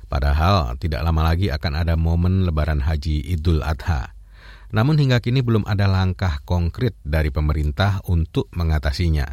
Padahal 0.08 0.80
tidak 0.80 1.04
lama 1.04 1.28
lagi 1.28 1.52
akan 1.52 1.72
ada 1.76 1.92
momen 2.00 2.48
lebaran 2.48 2.80
haji 2.80 3.20
Idul 3.36 3.60
Adha. 3.60 4.16
Namun 4.72 4.96
hingga 4.96 5.20
kini 5.20 5.44
belum 5.44 5.68
ada 5.68 5.84
langkah 5.92 6.40
konkret 6.48 6.96
dari 7.04 7.28
pemerintah 7.28 8.00
untuk 8.08 8.48
mengatasinya. 8.56 9.28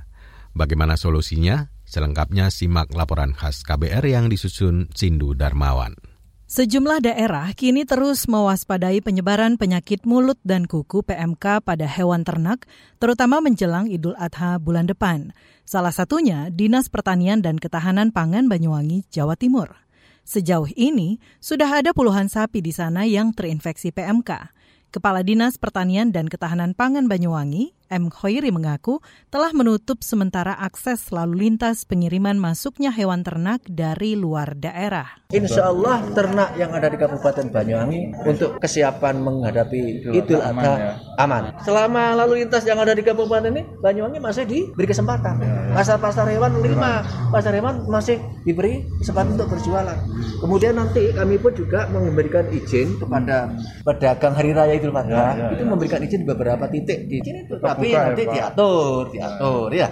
Bagaimana 0.52 1.00
solusinya? 1.00 1.72
Selengkapnya 1.88 2.52
simak 2.52 2.92
laporan 2.92 3.32
khas 3.32 3.64
KBR 3.64 4.04
yang 4.12 4.28
disusun 4.28 4.92
Sindu 4.92 5.40
Darmawan. 5.40 6.13
Sejumlah 6.54 7.02
daerah 7.02 7.50
kini 7.58 7.82
terus 7.82 8.30
mewaspadai 8.30 9.02
penyebaran 9.02 9.58
penyakit 9.58 10.06
mulut 10.06 10.38
dan 10.46 10.70
kuku 10.70 11.02
PMK 11.02 11.66
pada 11.66 11.90
hewan 11.90 12.22
ternak, 12.22 12.70
terutama 13.02 13.42
menjelang 13.42 13.90
Idul 13.90 14.14
Adha 14.22 14.62
bulan 14.62 14.86
depan. 14.86 15.34
Salah 15.66 15.90
satunya 15.90 16.54
Dinas 16.54 16.94
Pertanian 16.94 17.42
dan 17.42 17.58
Ketahanan 17.58 18.14
Pangan 18.14 18.46
Banyuwangi, 18.54 19.02
Jawa 19.10 19.34
Timur. 19.34 19.82
Sejauh 20.30 20.70
ini, 20.78 21.18
sudah 21.42 21.82
ada 21.82 21.90
puluhan 21.90 22.30
sapi 22.30 22.62
di 22.62 22.70
sana 22.70 23.02
yang 23.10 23.34
terinfeksi 23.34 23.90
PMK. 23.90 24.54
Kepala 24.94 25.26
Dinas 25.26 25.58
Pertanian 25.58 26.14
dan 26.14 26.30
Ketahanan 26.30 26.78
Pangan 26.78 27.10
Banyuwangi, 27.10 27.74
M. 27.94 28.10
Khoiri 28.10 28.50
mengaku 28.50 28.98
telah 29.30 29.54
menutup 29.54 30.02
sementara 30.02 30.58
akses 30.58 31.14
lalu 31.14 31.46
lintas 31.46 31.86
pengiriman 31.86 32.42
masuknya 32.42 32.90
hewan 32.90 33.22
ternak 33.22 33.62
dari 33.70 34.18
luar 34.18 34.58
daerah. 34.58 35.22
Insya 35.30 35.70
Allah 35.70 36.02
ternak 36.14 36.58
yang 36.58 36.74
ada 36.74 36.90
di 36.90 36.98
Kabupaten 36.98 37.54
Banyuwangi 37.54 38.26
untuk 38.26 38.58
kesiapan 38.58 39.22
menghadapi 39.22 40.10
Idul 40.14 40.42
Adha 40.42 40.74
ya. 40.74 40.92
aman. 41.22 41.54
Selama 41.62 42.18
lalu 42.18 42.46
lintas 42.46 42.66
yang 42.66 42.82
ada 42.82 42.98
di 42.98 43.06
Kabupaten 43.06 43.50
ini, 43.54 43.62
Banyuwangi 43.82 44.18
masih 44.18 44.46
diberi 44.50 44.90
kesempatan. 44.90 45.42
Pasar-pasar 45.74 46.30
hewan 46.34 46.62
lima, 46.62 47.06
pasar 47.30 47.54
hewan 47.54 47.86
masih 47.90 48.18
diberi 48.46 48.86
kesempatan 49.02 49.38
untuk 49.38 49.54
berjualan. 49.58 49.98
Kemudian 50.42 50.78
nanti 50.78 51.14
kami 51.14 51.38
pun 51.38 51.54
juga 51.54 51.86
memberikan 51.90 52.46
izin 52.50 52.98
kepada 52.98 53.54
pedagang 53.86 54.34
hari 54.34 54.52
raya 54.54 54.74
Idul 54.78 54.94
Adha 54.94 55.10
ya, 55.10 55.26
ya, 55.34 55.48
itu 55.58 55.64
ya. 55.66 55.70
memberikan 55.70 56.00
izin 56.02 56.20
di 56.24 56.28
beberapa 56.28 56.66
titik 56.70 57.10
di 57.10 57.18
sini 57.22 57.46
tapi 57.84 57.92
nanti 57.92 58.24
diatur, 58.32 59.12
diatur 59.12 59.70
ya. 59.76 59.90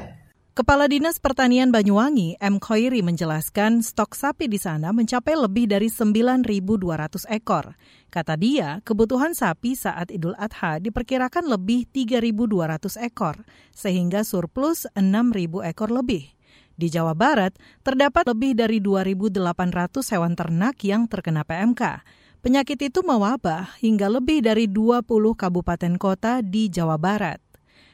Kepala 0.51 0.91
Dinas 0.91 1.15
Pertanian 1.15 1.71
Banyuwangi, 1.71 2.35
M. 2.35 2.59
Khoiri 2.59 2.99
menjelaskan 2.99 3.79
stok 3.79 4.19
sapi 4.19 4.51
di 4.51 4.59
sana 4.59 4.91
mencapai 4.91 5.31
lebih 5.39 5.63
dari 5.63 5.87
9.200 5.87 7.23
ekor. 7.31 7.79
Kata 8.11 8.35
dia, 8.35 8.83
kebutuhan 8.83 9.31
sapi 9.31 9.79
saat 9.79 10.11
Idul 10.11 10.35
Adha 10.35 10.83
diperkirakan 10.83 11.47
lebih 11.47 11.87
3.200 11.95 12.99
ekor, 12.99 13.39
sehingga 13.71 14.27
surplus 14.27 14.91
6.000 14.91 15.71
ekor 15.71 15.87
lebih. 15.87 16.35
Di 16.75 16.91
Jawa 16.91 17.15
Barat, 17.15 17.55
terdapat 17.79 18.27
lebih 18.27 18.51
dari 18.51 18.83
2.800 18.83 20.03
hewan 20.11 20.35
ternak 20.35 20.83
yang 20.83 21.07
terkena 21.07 21.47
PMK. 21.47 22.03
Penyakit 22.43 22.91
itu 22.91 22.99
mewabah 23.05 23.77
hingga 23.79 24.11
lebih 24.11 24.43
dari 24.43 24.67
20 24.67 25.05
kabupaten 25.37 25.93
kota 25.95 26.43
di 26.43 26.67
Jawa 26.67 26.99
Barat. 26.99 27.50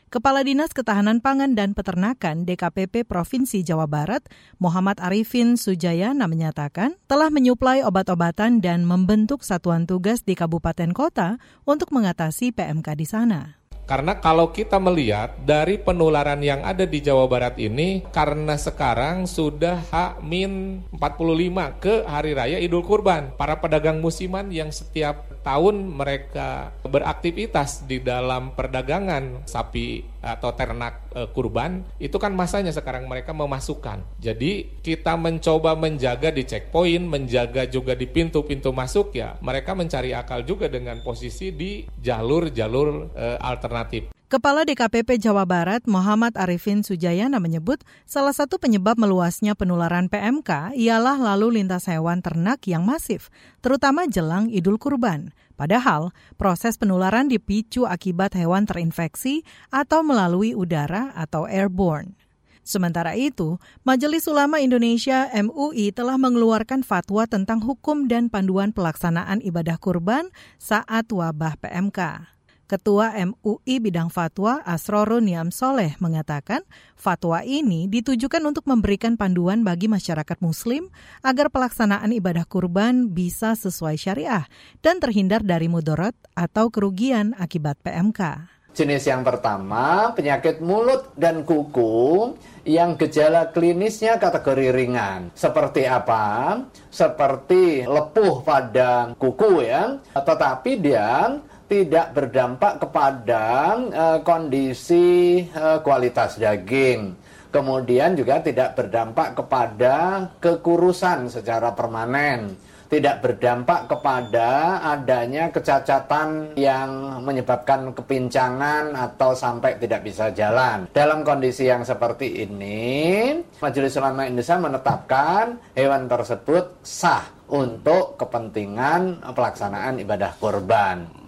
Kepala 0.08 0.40
Dinas 0.40 0.72
Ketahanan 0.72 1.20
Pangan 1.20 1.52
dan 1.52 1.76
Peternakan 1.76 2.48
DKPP 2.48 3.04
Provinsi 3.04 3.60
Jawa 3.60 3.92
Barat, 3.92 4.24
Muhammad 4.56 5.04
Arifin 5.04 5.60
Sujayana 5.60 6.32
menyatakan 6.32 6.96
telah 7.12 7.28
menyuplai 7.28 7.84
obat-obatan 7.84 8.64
dan 8.64 8.88
membentuk 8.88 9.44
satuan 9.44 9.84
tugas 9.84 10.24
di 10.24 10.32
kabupaten 10.40 10.96
kota 10.96 11.44
untuk 11.68 11.92
mengatasi 11.92 12.56
PMK 12.56 12.88
di 12.96 13.04
sana. 13.04 13.60
Karena 13.88 14.20
kalau 14.20 14.52
kita 14.52 14.84
melihat 14.84 15.32
dari 15.48 15.80
penularan 15.80 16.44
yang 16.44 16.60
ada 16.60 16.84
di 16.84 17.00
Jawa 17.00 17.24
Barat 17.28 17.56
ini 17.56 18.04
karena 18.12 18.60
sekarang 18.60 19.24
sudah 19.24 19.80
H-45 19.92 21.58
ke 21.80 22.04
hari 22.04 22.36
raya 22.36 22.60
Idul 22.60 22.84
Kurban. 22.84 23.32
Para 23.40 23.64
pedagang 23.64 24.04
musiman 24.04 24.52
yang 24.52 24.76
setiap 24.76 25.37
tahun 25.48 25.96
mereka 25.96 26.76
beraktivitas 26.84 27.88
di 27.88 28.04
dalam 28.04 28.52
perdagangan 28.52 29.48
sapi 29.48 30.04
atau 30.20 30.52
ternak 30.52 31.08
e, 31.16 31.24
kurban 31.32 31.88
itu 32.04 32.20
kan 32.20 32.36
masanya 32.36 32.76
sekarang 32.76 33.08
mereka 33.08 33.32
memasukkan. 33.32 34.04
Jadi 34.20 34.84
kita 34.84 35.16
mencoba 35.16 35.80
menjaga 35.80 36.36
di 36.36 36.44
checkpoint, 36.44 37.08
menjaga 37.08 37.64
juga 37.72 37.96
di 37.96 38.12
pintu-pintu 38.12 38.76
masuk 38.76 39.16
ya. 39.16 39.40
Mereka 39.40 39.72
mencari 39.72 40.12
akal 40.12 40.44
juga 40.44 40.68
dengan 40.68 41.00
posisi 41.00 41.56
di 41.56 41.88
jalur-jalur 42.04 43.16
e, 43.16 43.26
alternatif. 43.40 44.17
Kepala 44.28 44.68
DKPP 44.68 45.24
Jawa 45.24 45.48
Barat 45.48 45.88
Muhammad 45.88 46.36
Arifin 46.36 46.84
Sujayana 46.84 47.40
menyebut 47.40 47.80
salah 48.04 48.36
satu 48.36 48.60
penyebab 48.60 49.00
meluasnya 49.00 49.56
penularan 49.56 50.12
PMK 50.12 50.76
ialah 50.76 51.16
lalu 51.16 51.56
lintas 51.56 51.88
hewan 51.88 52.20
ternak 52.20 52.60
yang 52.68 52.84
masif, 52.84 53.32
terutama 53.64 54.04
jelang 54.04 54.52
Idul 54.52 54.76
Kurban. 54.84 55.32
Padahal 55.56 56.12
proses 56.36 56.76
penularan 56.76 57.32
dipicu 57.32 57.88
akibat 57.88 58.36
hewan 58.36 58.68
terinfeksi 58.68 59.48
atau 59.72 60.04
melalui 60.04 60.52
udara 60.52 61.16
atau 61.16 61.48
airborne. 61.48 62.20
Sementara 62.68 63.16
itu, 63.16 63.56
Majelis 63.88 64.28
Ulama 64.28 64.60
Indonesia 64.60 65.32
MUI 65.32 65.96
telah 65.96 66.20
mengeluarkan 66.20 66.84
fatwa 66.84 67.24
tentang 67.32 67.64
hukum 67.64 68.12
dan 68.12 68.28
panduan 68.28 68.76
pelaksanaan 68.76 69.40
ibadah 69.40 69.80
kurban 69.80 70.28
saat 70.60 71.08
wabah 71.16 71.56
PMK. 71.64 72.28
Ketua 72.68 73.16
MUI 73.16 73.80
Bidang 73.80 74.12
Fatwa 74.12 74.60
Asrorun 74.68 75.24
Niam 75.24 75.56
Soleh 75.56 75.96
mengatakan 76.04 76.68
fatwa 77.00 77.40
ini 77.40 77.88
ditujukan 77.88 78.44
untuk 78.44 78.68
memberikan 78.68 79.16
panduan 79.16 79.64
bagi 79.64 79.88
masyarakat 79.88 80.36
muslim 80.44 80.92
agar 81.24 81.48
pelaksanaan 81.48 82.12
ibadah 82.12 82.44
kurban 82.44 83.16
bisa 83.16 83.56
sesuai 83.56 83.96
syariah 83.96 84.44
dan 84.84 85.00
terhindar 85.00 85.48
dari 85.48 85.72
mudarat 85.72 86.12
atau 86.36 86.68
kerugian 86.68 87.32
akibat 87.40 87.80
PMK. 87.88 88.52
Jenis 88.76 89.10
yang 89.10 89.24
pertama, 89.24 90.14
penyakit 90.14 90.62
mulut 90.62 91.10
dan 91.18 91.42
kuku 91.48 92.36
yang 92.68 92.94
gejala 92.94 93.50
klinisnya 93.50 94.22
kategori 94.22 94.70
ringan. 94.70 95.34
Seperti 95.34 95.90
apa? 95.90 96.62
Seperti 96.92 97.88
lepuh 97.90 98.46
pada 98.46 99.18
kuku 99.18 99.66
ya, 99.66 99.98
tetapi 100.14 100.78
dia 100.78 101.42
tidak 101.68 102.16
berdampak 102.16 102.80
kepada 102.80 103.76
uh, 103.92 104.20
kondisi 104.24 105.44
uh, 105.52 105.84
kualitas 105.84 106.40
daging. 106.40 107.12
Kemudian 107.52 108.16
juga 108.16 108.44
tidak 108.44 108.76
berdampak 108.76 109.36
kepada 109.36 110.28
kekurusan 110.40 111.32
secara 111.32 111.72
permanen. 111.72 112.56
Tidak 112.88 113.20
berdampak 113.20 113.92
kepada 113.92 114.80
adanya 114.80 115.52
kecacatan 115.52 116.56
yang 116.56 117.20
menyebabkan 117.20 117.92
kepincangan 117.92 118.96
atau 118.96 119.36
sampai 119.36 119.76
tidak 119.76 120.08
bisa 120.08 120.32
jalan. 120.32 120.88
Dalam 120.96 121.28
kondisi 121.28 121.68
yang 121.68 121.84
seperti 121.84 122.48
ini, 122.48 123.36
Majelis 123.60 123.92
Ulama 124.00 124.24
Indonesia 124.24 124.56
menetapkan 124.56 125.60
hewan 125.76 126.08
tersebut 126.08 126.80
sah 126.80 127.28
untuk 127.52 128.16
kepentingan 128.16 129.20
pelaksanaan 129.36 130.00
ibadah 130.00 130.32
kurban. 130.40 131.27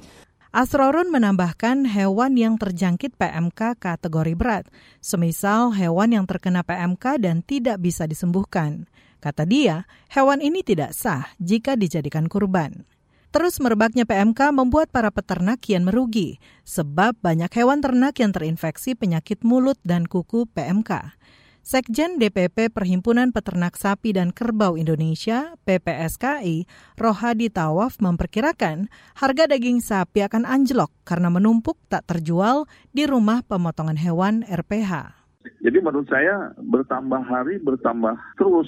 Asrorun 0.50 1.14
menambahkan 1.14 1.86
hewan 1.86 2.34
yang 2.34 2.58
terjangkit 2.58 3.14
PMK 3.22 3.78
kategori 3.78 4.34
berat, 4.34 4.66
semisal 4.98 5.70
hewan 5.78 6.10
yang 6.10 6.26
terkena 6.26 6.66
PMK 6.66 7.22
dan 7.22 7.46
tidak 7.46 7.78
bisa 7.78 8.10
disembuhkan. 8.10 8.90
Kata 9.22 9.46
dia, 9.46 9.86
hewan 10.10 10.42
ini 10.42 10.66
tidak 10.66 10.98
sah 10.98 11.30
jika 11.38 11.78
dijadikan 11.78 12.26
kurban. 12.26 12.90
Terus 13.30 13.62
merebaknya 13.62 14.10
PMK 14.10 14.50
membuat 14.50 14.90
para 14.90 15.14
peternak 15.14 15.62
kian 15.62 15.86
merugi, 15.86 16.42
sebab 16.66 17.14
banyak 17.22 17.54
hewan 17.54 17.86
ternak 17.86 18.18
yang 18.18 18.34
terinfeksi 18.34 18.98
penyakit 18.98 19.46
mulut 19.46 19.78
dan 19.86 20.10
kuku 20.10 20.50
PMK. 20.50 21.14
Sekjen 21.70 22.18
DPP 22.18 22.74
Perhimpunan 22.74 23.30
Peternak 23.30 23.78
Sapi 23.78 24.10
dan 24.10 24.34
Kerbau 24.34 24.74
Indonesia 24.74 25.54
(PPSKI), 25.70 26.66
Rohadi 26.98 27.54
Tawaf 27.54 28.02
memperkirakan 28.02 28.90
harga 29.14 29.46
daging 29.46 29.78
sapi 29.78 30.26
akan 30.26 30.50
anjlok 30.50 30.90
karena 31.06 31.30
menumpuk 31.30 31.78
tak 31.86 32.10
terjual 32.10 32.66
di 32.90 33.06
rumah 33.06 33.46
pemotongan 33.46 34.02
hewan 34.02 34.42
RPH. 34.50 35.14
Jadi 35.62 35.78
menurut 35.78 36.10
saya 36.10 36.58
bertambah 36.58 37.22
hari 37.22 37.62
bertambah 37.62 38.18
terus 38.42 38.66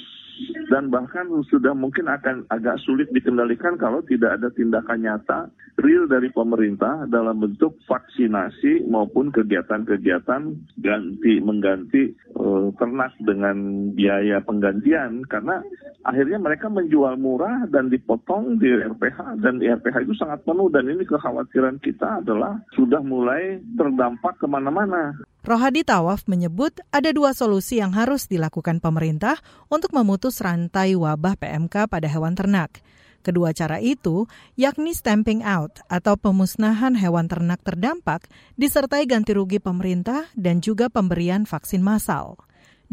dan 0.69 0.87
bahkan 0.87 1.27
sudah 1.49 1.75
mungkin 1.75 2.07
akan 2.07 2.47
agak 2.47 2.79
sulit 2.83 3.07
dikendalikan 3.11 3.75
kalau 3.75 3.99
tidak 4.05 4.39
ada 4.39 4.47
tindakan 4.53 5.03
nyata 5.03 5.39
real 5.79 6.05
dari 6.05 6.29
pemerintah 6.31 7.07
dalam 7.07 7.41
bentuk 7.41 7.79
vaksinasi 7.87 8.85
maupun 8.87 9.31
kegiatan-kegiatan 9.31 10.41
ganti 10.79 11.33
mengganti 11.39 12.11
uh, 12.37 12.69
ternak 12.75 13.15
dengan 13.23 13.89
biaya 13.95 14.43
penggantian 14.43 15.23
karena 15.27 15.63
akhirnya 16.05 16.37
mereka 16.41 16.67
menjual 16.67 17.17
murah 17.17 17.65
dan 17.69 17.89
dipotong 17.89 18.57
di 18.57 18.69
RPH 18.69 19.41
dan 19.41 19.61
di 19.61 19.69
RPH 19.69 20.05
itu 20.05 20.15
sangat 20.17 20.41
penuh 20.43 20.67
dan 20.69 20.89
ini 20.89 21.05
kekhawatiran 21.05 21.77
kita 21.81 22.21
adalah 22.25 22.57
sudah 22.73 23.01
mulai 23.01 23.61
terdampak 23.77 24.37
ke 24.37 24.47
mana-mana. 24.49 25.13
Rohadi 25.41 25.81
Tawaf 25.81 26.29
menyebut 26.29 26.85
ada 26.93 27.09
dua 27.09 27.33
solusi 27.33 27.81
yang 27.81 27.97
harus 27.97 28.29
dilakukan 28.29 28.77
pemerintah 28.77 29.41
untuk 29.73 29.89
memutus 29.89 30.37
rantai 30.37 30.93
wabah 30.93 31.33
PMK 31.33 31.89
pada 31.89 32.05
hewan 32.05 32.37
ternak. 32.37 32.85
Kedua 33.25 33.49
cara 33.49 33.81
itu 33.81 34.29
yakni 34.53 34.93
stamping 34.93 35.41
out 35.41 35.81
atau 35.89 36.13
pemusnahan 36.13 36.93
hewan 36.93 37.25
ternak 37.25 37.57
terdampak 37.65 38.29
disertai 38.53 39.09
ganti 39.09 39.33
rugi 39.33 39.57
pemerintah 39.57 40.29
dan 40.37 40.61
juga 40.61 40.93
pemberian 40.93 41.49
vaksin 41.49 41.81
massal. 41.81 42.37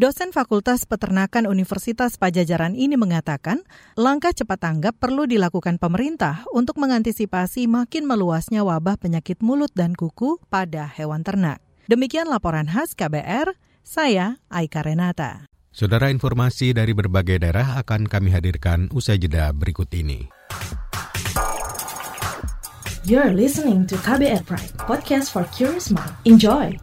Dosen 0.00 0.32
Fakultas 0.32 0.88
Peternakan 0.88 1.44
Universitas 1.52 2.16
Pajajaran 2.16 2.72
ini 2.80 2.96
mengatakan, 2.96 3.60
langkah 3.92 4.32
cepat 4.32 4.64
tanggap 4.64 4.96
perlu 4.96 5.28
dilakukan 5.28 5.76
pemerintah 5.76 6.48
untuk 6.56 6.80
mengantisipasi 6.80 7.68
makin 7.68 8.08
meluasnya 8.08 8.64
wabah 8.64 8.96
penyakit 8.96 9.44
mulut 9.44 9.74
dan 9.76 9.92
kuku 9.92 10.40
pada 10.48 10.88
hewan 10.88 11.20
ternak. 11.20 11.67
Demikian 11.88 12.28
laporan 12.28 12.68
khas 12.68 12.92
KBR, 12.92 13.56
saya 13.80 14.44
Aika 14.52 14.84
Renata. 14.84 15.48
Saudara 15.72 16.12
informasi 16.12 16.76
dari 16.76 16.92
berbagai 16.92 17.40
daerah 17.40 17.80
akan 17.80 18.04
kami 18.04 18.28
hadirkan 18.28 18.92
usai 18.92 19.16
jeda 19.16 19.48
berikut 19.56 19.88
ini. 19.96 20.28
You're 23.08 23.32
listening 23.32 23.88
to 23.88 23.96
KBR 24.04 24.44
Pride, 24.44 24.76
podcast 24.84 25.32
for 25.32 25.48
curious 25.48 25.88
mind. 25.88 26.12
Enjoy! 26.28 26.76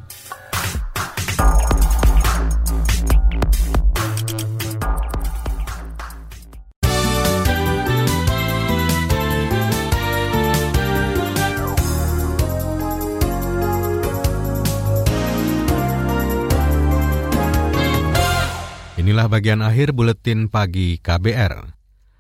Inilah 19.25 19.41
bagian 19.41 19.65
akhir 19.65 19.97
buletin 19.97 20.53
pagi 20.53 21.01
KBR. 21.01 21.73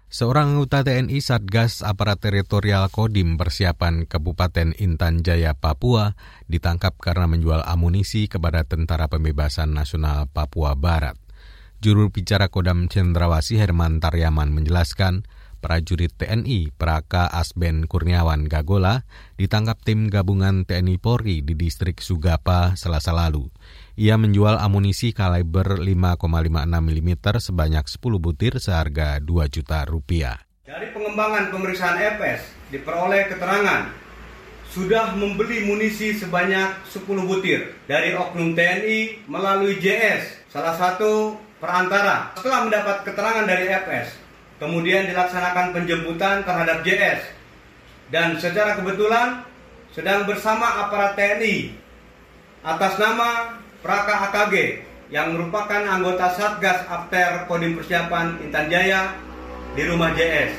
Seorang 0.09 0.57
anggota 0.57 0.81
TNI 0.81 1.21
Satgas 1.21 1.85
Aparat 1.85 2.17
Teritorial 2.17 2.89
Kodim 2.89 3.37
persiapan 3.37 4.09
Kabupaten 4.09 4.73
Intan 4.81 5.21
Jaya, 5.21 5.53
Papua 5.53 6.17
ditangkap 6.49 6.97
karena 6.97 7.29
menjual 7.29 7.61
amunisi 7.61 8.25
kepada 8.25 8.65
Tentara 8.65 9.05
Pembebasan 9.05 9.77
Nasional 9.77 10.25
Papua 10.33 10.73
Barat. 10.73 11.13
Juru 11.77 12.09
bicara 12.09 12.49
Kodam 12.49 12.89
Cendrawasi 12.89 13.61
Herman 13.61 14.01
Taryaman 14.01 14.49
menjelaskan, 14.49 15.29
prajurit 15.61 16.09
TNI 16.17 16.73
Praka 16.73 17.29
Asben 17.29 17.85
Kurniawan 17.85 18.49
Gagola 18.49 19.05
ditangkap 19.37 19.77
tim 19.85 20.09
gabungan 20.09 20.65
TNI 20.65 20.97
Polri 20.97 21.45
di 21.45 21.53
distrik 21.53 22.01
Sugapa 22.01 22.73
selasa 22.73 23.13
lalu. 23.13 23.45
Ia 23.95 24.19
menjual 24.19 24.59
amunisi 24.59 25.15
kaliber 25.15 25.79
5,56 25.79 26.27
mm 26.67 27.11
sebanyak 27.39 27.85
10 27.87 27.95
butir 28.19 28.59
seharga 28.59 29.23
2 29.23 29.47
juta 29.47 29.87
rupiah. 29.87 30.35
Dari 30.67 30.91
pengembangan 30.91 31.47
pemeriksaan 31.47 31.95
FS 32.19 32.43
diperoleh 32.75 33.31
keterangan 33.31 33.87
sudah 34.67 35.15
membeli 35.15 35.63
munisi 35.63 36.11
sebanyak 36.11 36.91
10 36.91 37.07
butir 37.23 37.71
dari 37.87 38.11
oknum 38.11 38.51
TNI 38.51 39.31
melalui 39.31 39.79
JS, 39.79 40.51
salah 40.51 40.75
satu 40.75 41.39
perantara. 41.63 42.35
Setelah 42.35 42.67
mendapat 42.67 43.07
keterangan 43.07 43.47
dari 43.47 43.71
FS, 43.71 44.11
kemudian 44.59 45.07
dilaksanakan 45.07 45.71
penjemputan 45.71 46.43
terhadap 46.43 46.83
JS 46.83 47.31
dan 48.11 48.35
secara 48.43 48.75
kebetulan 48.75 49.47
sedang 49.95 50.27
bersama 50.27 50.83
aparat 50.83 51.15
TNI 51.15 51.71
atas 52.59 52.99
nama 52.99 53.63
Praka 53.85 54.33
AKG 54.33 54.81
yang 55.13 55.37
merupakan 55.37 55.77
anggota 55.85 56.33
Satgas 56.33 56.89
Apter 56.89 57.45
Kodim 57.45 57.77
Persiapan 57.77 58.41
Intan 58.41 58.65
Jaya 58.65 59.13
di 59.77 59.85
rumah 59.85 60.09
JS. 60.17 60.57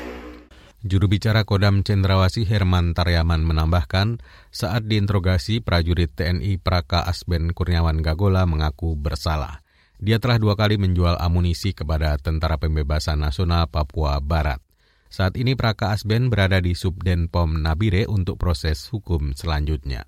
Juru 0.86 1.10
bicara 1.10 1.42
Kodam 1.42 1.82
Cendrawasi 1.82 2.46
Herman 2.46 2.94
Taryaman 2.94 3.42
menambahkan, 3.42 4.22
saat 4.54 4.86
diinterogasi 4.86 5.58
prajurit 5.58 6.14
TNI 6.14 6.62
Praka 6.62 7.02
Asben 7.02 7.50
Kurniawan 7.50 7.98
Gagola 7.98 8.46
mengaku 8.46 8.94
bersalah. 8.94 9.58
Dia 9.98 10.22
telah 10.22 10.38
dua 10.38 10.54
kali 10.54 10.78
menjual 10.78 11.18
amunisi 11.18 11.74
kepada 11.74 12.14
Tentara 12.22 12.62
Pembebasan 12.62 13.18
Nasional 13.18 13.66
Papua 13.66 14.22
Barat. 14.22 14.62
Saat 15.10 15.34
ini 15.34 15.58
Praka 15.58 15.90
Asben 15.90 16.30
berada 16.30 16.62
di 16.62 16.78
Subden 16.78 17.26
Pom 17.26 17.58
Nabire 17.58 18.06
untuk 18.06 18.38
proses 18.38 18.86
hukum 18.86 19.34
selanjutnya. 19.34 20.06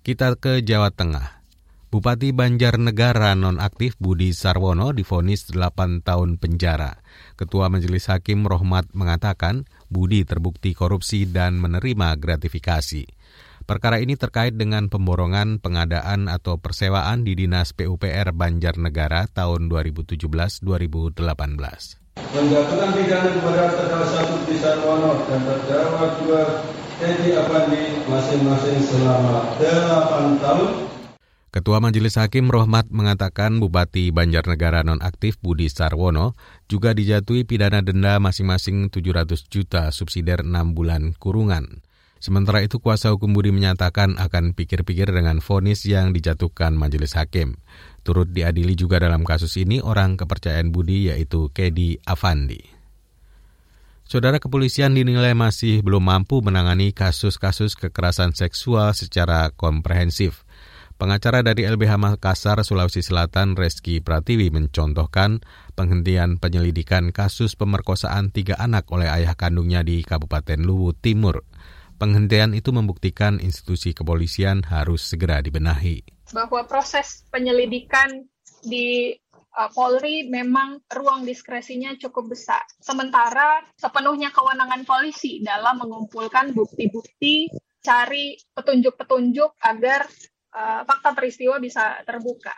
Kita 0.00 0.32
ke 0.40 0.64
Jawa 0.64 0.88
Tengah. 0.88 1.37
Bupati 1.88 2.36
Banjarnegara 2.36 3.32
nonaktif 3.32 3.96
Budi 3.96 4.36
Sarwono 4.36 4.92
difonis 4.92 5.48
8 5.48 6.04
tahun 6.04 6.36
penjara. 6.36 7.00
Ketua 7.32 7.72
Majelis 7.72 8.12
Hakim 8.12 8.44
Rohmat 8.44 8.92
mengatakan 8.92 9.64
Budi 9.88 10.28
terbukti 10.28 10.76
korupsi 10.76 11.24
dan 11.24 11.56
menerima 11.56 12.20
gratifikasi. 12.20 13.08
Perkara 13.64 14.04
ini 14.04 14.20
terkait 14.20 14.52
dengan 14.52 14.92
pemborongan 14.92 15.64
pengadaan 15.64 16.28
atau 16.28 16.60
persewaan 16.60 17.24
di 17.24 17.32
Dinas 17.32 17.72
PUPR 17.72 18.36
Banjarnegara 18.36 19.24
tahun 19.32 19.72
2017-2018. 19.72 20.60
Menjatuhkan 22.20 22.90
pidana 23.00 23.32
kepada 23.32 23.64
terdakwa 23.72 24.04
satu 24.12 24.44
Sarwono 24.60 25.24
dan 25.24 25.40
terdakwa 25.40 26.04
dua 26.20 26.68
Edi 27.00 27.32
Apandi 27.32 28.04
masing-masing 28.12 28.76
selama 28.84 29.56
8 29.56 30.36
tahun 30.44 30.87
Ketua 31.58 31.82
Majelis 31.82 32.14
Hakim 32.14 32.54
Rohmat 32.54 32.86
mengatakan 32.94 33.58
Bupati 33.58 34.14
Banjarnegara 34.14 34.86
nonaktif 34.86 35.42
Budi 35.42 35.66
Sarwono 35.66 36.38
juga 36.70 36.94
dijatuhi 36.94 37.42
pidana 37.42 37.82
denda 37.82 38.22
masing-masing 38.22 38.94
700 38.94 39.50
juta 39.50 39.90
subsidiar 39.90 40.46
6 40.46 40.54
bulan 40.70 41.18
kurungan. 41.18 41.82
Sementara 42.22 42.62
itu 42.62 42.78
kuasa 42.78 43.10
hukum 43.10 43.34
Budi 43.34 43.50
menyatakan 43.50 44.22
akan 44.22 44.54
pikir-pikir 44.54 45.10
dengan 45.10 45.42
vonis 45.42 45.82
yang 45.82 46.14
dijatuhkan 46.14 46.78
majelis 46.78 47.18
hakim. 47.18 47.58
Turut 48.06 48.30
diadili 48.30 48.78
juga 48.78 49.02
dalam 49.02 49.26
kasus 49.26 49.58
ini 49.58 49.82
orang 49.82 50.14
kepercayaan 50.14 50.70
Budi 50.70 51.10
yaitu 51.10 51.50
Kedi 51.50 51.98
Avandi. 52.06 52.62
Saudara 54.06 54.38
kepolisian 54.38 54.94
dinilai 54.94 55.34
masih 55.34 55.82
belum 55.82 56.06
mampu 56.06 56.38
menangani 56.38 56.94
kasus-kasus 56.94 57.74
kekerasan 57.74 58.30
seksual 58.38 58.94
secara 58.94 59.50
komprehensif. 59.58 60.46
Pengacara 60.98 61.46
dari 61.46 61.62
LBH 61.62 61.94
Makassar, 61.94 62.58
Sulawesi 62.66 63.06
Selatan, 63.06 63.54
Reski 63.54 64.02
Pratiwi 64.02 64.50
mencontohkan 64.50 65.38
penghentian 65.78 66.42
penyelidikan 66.42 67.14
kasus 67.14 67.54
pemerkosaan 67.54 68.34
tiga 68.34 68.58
anak 68.58 68.90
oleh 68.90 69.06
ayah 69.06 69.38
kandungnya 69.38 69.86
di 69.86 70.02
Kabupaten 70.02 70.58
Luwu 70.58 70.98
Timur. 70.98 71.46
Penghentian 72.02 72.50
itu 72.50 72.74
membuktikan 72.74 73.38
institusi 73.38 73.94
kepolisian 73.94 74.66
harus 74.66 75.06
segera 75.06 75.38
dibenahi. 75.38 76.02
Bahwa 76.34 76.66
proses 76.66 77.22
penyelidikan 77.30 78.26
di 78.66 79.14
uh, 79.54 79.70
Polri 79.70 80.26
memang 80.26 80.82
ruang 80.90 81.22
diskresinya 81.22 81.94
cukup 81.94 82.34
besar. 82.34 82.66
Sementara 82.82 83.62
sepenuhnya 83.78 84.34
kewenangan 84.34 84.82
polisi 84.82 85.46
dalam 85.46 85.78
mengumpulkan 85.78 86.50
bukti-bukti, 86.58 87.54
cari 87.86 88.34
petunjuk-petunjuk 88.58 89.62
agar 89.62 90.10
uh, 90.58 90.82
fakta 90.82 91.14
peristiwa 91.14 91.62
bisa 91.62 92.02
terbuka 92.02 92.50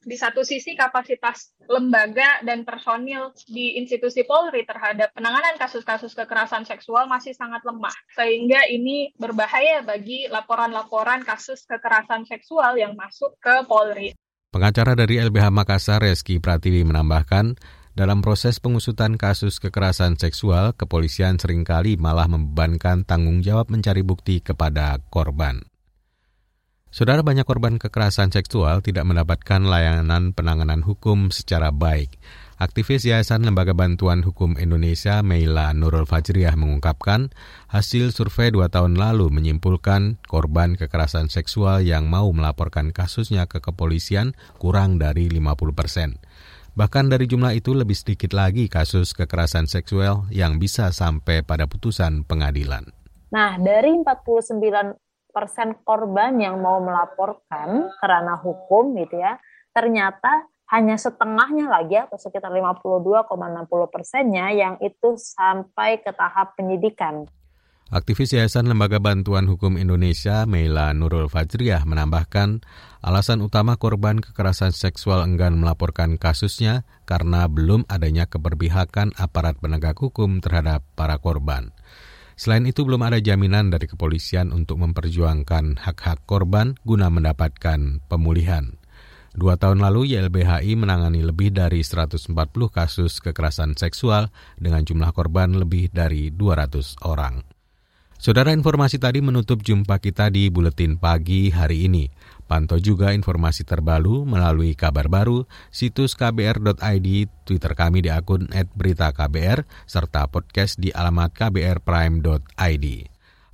di 0.00 0.16
satu 0.16 0.40
sisi 0.40 0.72
kapasitas 0.72 1.52
lembaga 1.68 2.40
dan 2.40 2.64
personil 2.64 3.36
di 3.44 3.76
institusi 3.76 4.24
Polri 4.24 4.64
terhadap 4.64 5.12
penanganan 5.12 5.60
kasus-kasus 5.60 6.16
kekerasan 6.16 6.64
seksual 6.64 7.04
masih 7.04 7.36
sangat 7.36 7.60
lemah 7.68 7.92
sehingga 8.16 8.64
ini 8.72 9.12
berbahaya 9.20 9.84
bagi 9.84 10.24
laporan-laporan 10.32 11.20
kasus 11.20 11.68
kekerasan 11.68 12.24
seksual 12.24 12.80
yang 12.80 12.96
masuk 12.96 13.36
ke 13.44 13.60
Polri. 13.68 14.16
Pengacara 14.50 14.96
dari 14.96 15.20
LBH 15.20 15.46
Makassar 15.52 16.02
Reski 16.02 16.42
Pratiwi 16.42 16.82
menambahkan, 16.82 17.54
dalam 17.94 18.18
proses 18.18 18.58
pengusutan 18.58 19.14
kasus 19.14 19.62
kekerasan 19.62 20.18
seksual, 20.18 20.74
kepolisian 20.74 21.38
sering 21.38 21.62
kali 21.62 21.94
malah 21.94 22.26
membebankan 22.26 23.06
tanggung 23.06 23.46
jawab 23.46 23.70
mencari 23.70 24.02
bukti 24.02 24.42
kepada 24.42 24.98
korban. 25.06 25.69
Saudara 26.90 27.22
banyak 27.22 27.46
korban 27.46 27.78
kekerasan 27.78 28.34
seksual 28.34 28.82
tidak 28.82 29.06
mendapatkan 29.06 29.62
layanan 29.62 30.34
penanganan 30.34 30.82
hukum 30.82 31.30
secara 31.30 31.70
baik. 31.70 32.18
Aktivis 32.58 33.06
Yayasan 33.06 33.46
Lembaga 33.46 33.78
Bantuan 33.78 34.26
Hukum 34.26 34.58
Indonesia 34.58 35.22
Meila 35.22 35.70
Nurul 35.70 36.02
Fajriah 36.02 36.58
mengungkapkan 36.58 37.30
hasil 37.70 38.10
survei 38.10 38.50
dua 38.50 38.66
tahun 38.66 38.98
lalu 38.98 39.30
menyimpulkan 39.30 40.18
korban 40.26 40.74
kekerasan 40.74 41.30
seksual 41.30 41.86
yang 41.86 42.10
mau 42.10 42.26
melaporkan 42.34 42.90
kasusnya 42.90 43.46
ke 43.46 43.62
kepolisian 43.62 44.34
kurang 44.58 44.98
dari 44.98 45.30
50 45.30 45.72
persen. 45.72 46.18
Bahkan 46.74 47.06
dari 47.06 47.30
jumlah 47.30 47.54
itu 47.54 47.70
lebih 47.70 47.94
sedikit 47.94 48.34
lagi 48.34 48.66
kasus 48.66 49.14
kekerasan 49.14 49.70
seksual 49.70 50.26
yang 50.34 50.58
bisa 50.58 50.90
sampai 50.90 51.46
pada 51.46 51.70
putusan 51.70 52.26
pengadilan. 52.26 52.82
Nah, 53.30 53.62
dari 53.62 53.94
49 53.94 55.09
persen 55.30 55.78
korban 55.86 56.36
yang 56.38 56.58
mau 56.60 56.82
melaporkan 56.82 57.88
karena 58.02 58.34
hukum 58.38 58.94
gitu 58.98 59.18
ya, 59.18 59.38
ternyata 59.72 60.50
hanya 60.70 60.94
setengahnya 60.94 61.66
lagi 61.66 61.98
atau 61.98 62.14
sekitar 62.14 62.54
52,60 62.54 63.30
persennya 63.90 64.54
yang 64.54 64.74
itu 64.78 65.18
sampai 65.18 65.98
ke 65.98 66.14
tahap 66.14 66.54
penyidikan. 66.54 67.26
Aktivis 67.90 68.30
Yayasan 68.30 68.70
Lembaga 68.70 69.02
Bantuan 69.02 69.50
Hukum 69.50 69.74
Indonesia, 69.74 70.46
Meila 70.46 70.94
Nurul 70.94 71.26
Fajriah, 71.26 71.82
menambahkan 71.82 72.62
alasan 73.02 73.42
utama 73.42 73.82
korban 73.82 74.22
kekerasan 74.22 74.70
seksual 74.70 75.26
enggan 75.26 75.58
melaporkan 75.58 76.14
kasusnya 76.14 76.86
karena 77.02 77.50
belum 77.50 77.90
adanya 77.90 78.30
keberpihakan 78.30 79.10
aparat 79.18 79.58
penegak 79.58 79.98
hukum 79.98 80.38
terhadap 80.38 80.86
para 80.94 81.18
korban. 81.18 81.74
Selain 82.40 82.64
itu 82.64 82.88
belum 82.88 83.04
ada 83.04 83.20
jaminan 83.20 83.68
dari 83.68 83.84
kepolisian 83.84 84.48
untuk 84.56 84.80
memperjuangkan 84.80 85.76
hak-hak 85.76 86.24
korban 86.24 86.72
guna 86.88 87.12
mendapatkan 87.12 88.00
pemulihan. 88.08 88.80
Dua 89.36 89.60
tahun 89.60 89.84
lalu 89.84 90.16
YLBHI 90.16 90.72
menangani 90.72 91.20
lebih 91.20 91.52
dari 91.52 91.84
140 91.84 92.32
kasus 92.72 93.20
kekerasan 93.20 93.76
seksual 93.76 94.32
dengan 94.56 94.88
jumlah 94.88 95.12
korban 95.12 95.52
lebih 95.52 95.92
dari 95.92 96.32
200 96.32 97.04
orang. 97.04 97.44
Saudara 98.16 98.56
informasi 98.56 98.96
tadi 98.96 99.20
menutup 99.20 99.60
jumpa 99.60 100.00
kita 100.00 100.32
di 100.32 100.48
Buletin 100.48 100.96
Pagi 100.96 101.52
hari 101.52 101.92
ini. 101.92 102.08
Pantau 102.50 102.82
juga 102.82 103.14
informasi 103.14 103.62
terbaru 103.62 104.26
melalui 104.26 104.74
kabar 104.74 105.06
baru, 105.06 105.46
situs 105.70 106.18
kbr.id, 106.18 107.08
Twitter 107.46 107.72
kami 107.78 108.02
di 108.02 108.10
akun 108.10 108.50
@beritaKBR, 108.50 109.62
serta 109.86 110.26
podcast 110.26 110.74
di 110.82 110.90
alamat 110.90 111.30
kbrprime.id. 111.30 112.86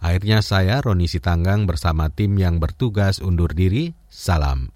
Akhirnya 0.01 0.41
saya, 0.41 0.81
Roni 0.81 1.13
Sitanggang, 1.13 1.69
bersama 1.69 2.09
tim 2.09 2.41
yang 2.41 2.57
bertugas 2.57 3.21
undur 3.21 3.53
diri. 3.53 3.93
Salam. 4.09 4.76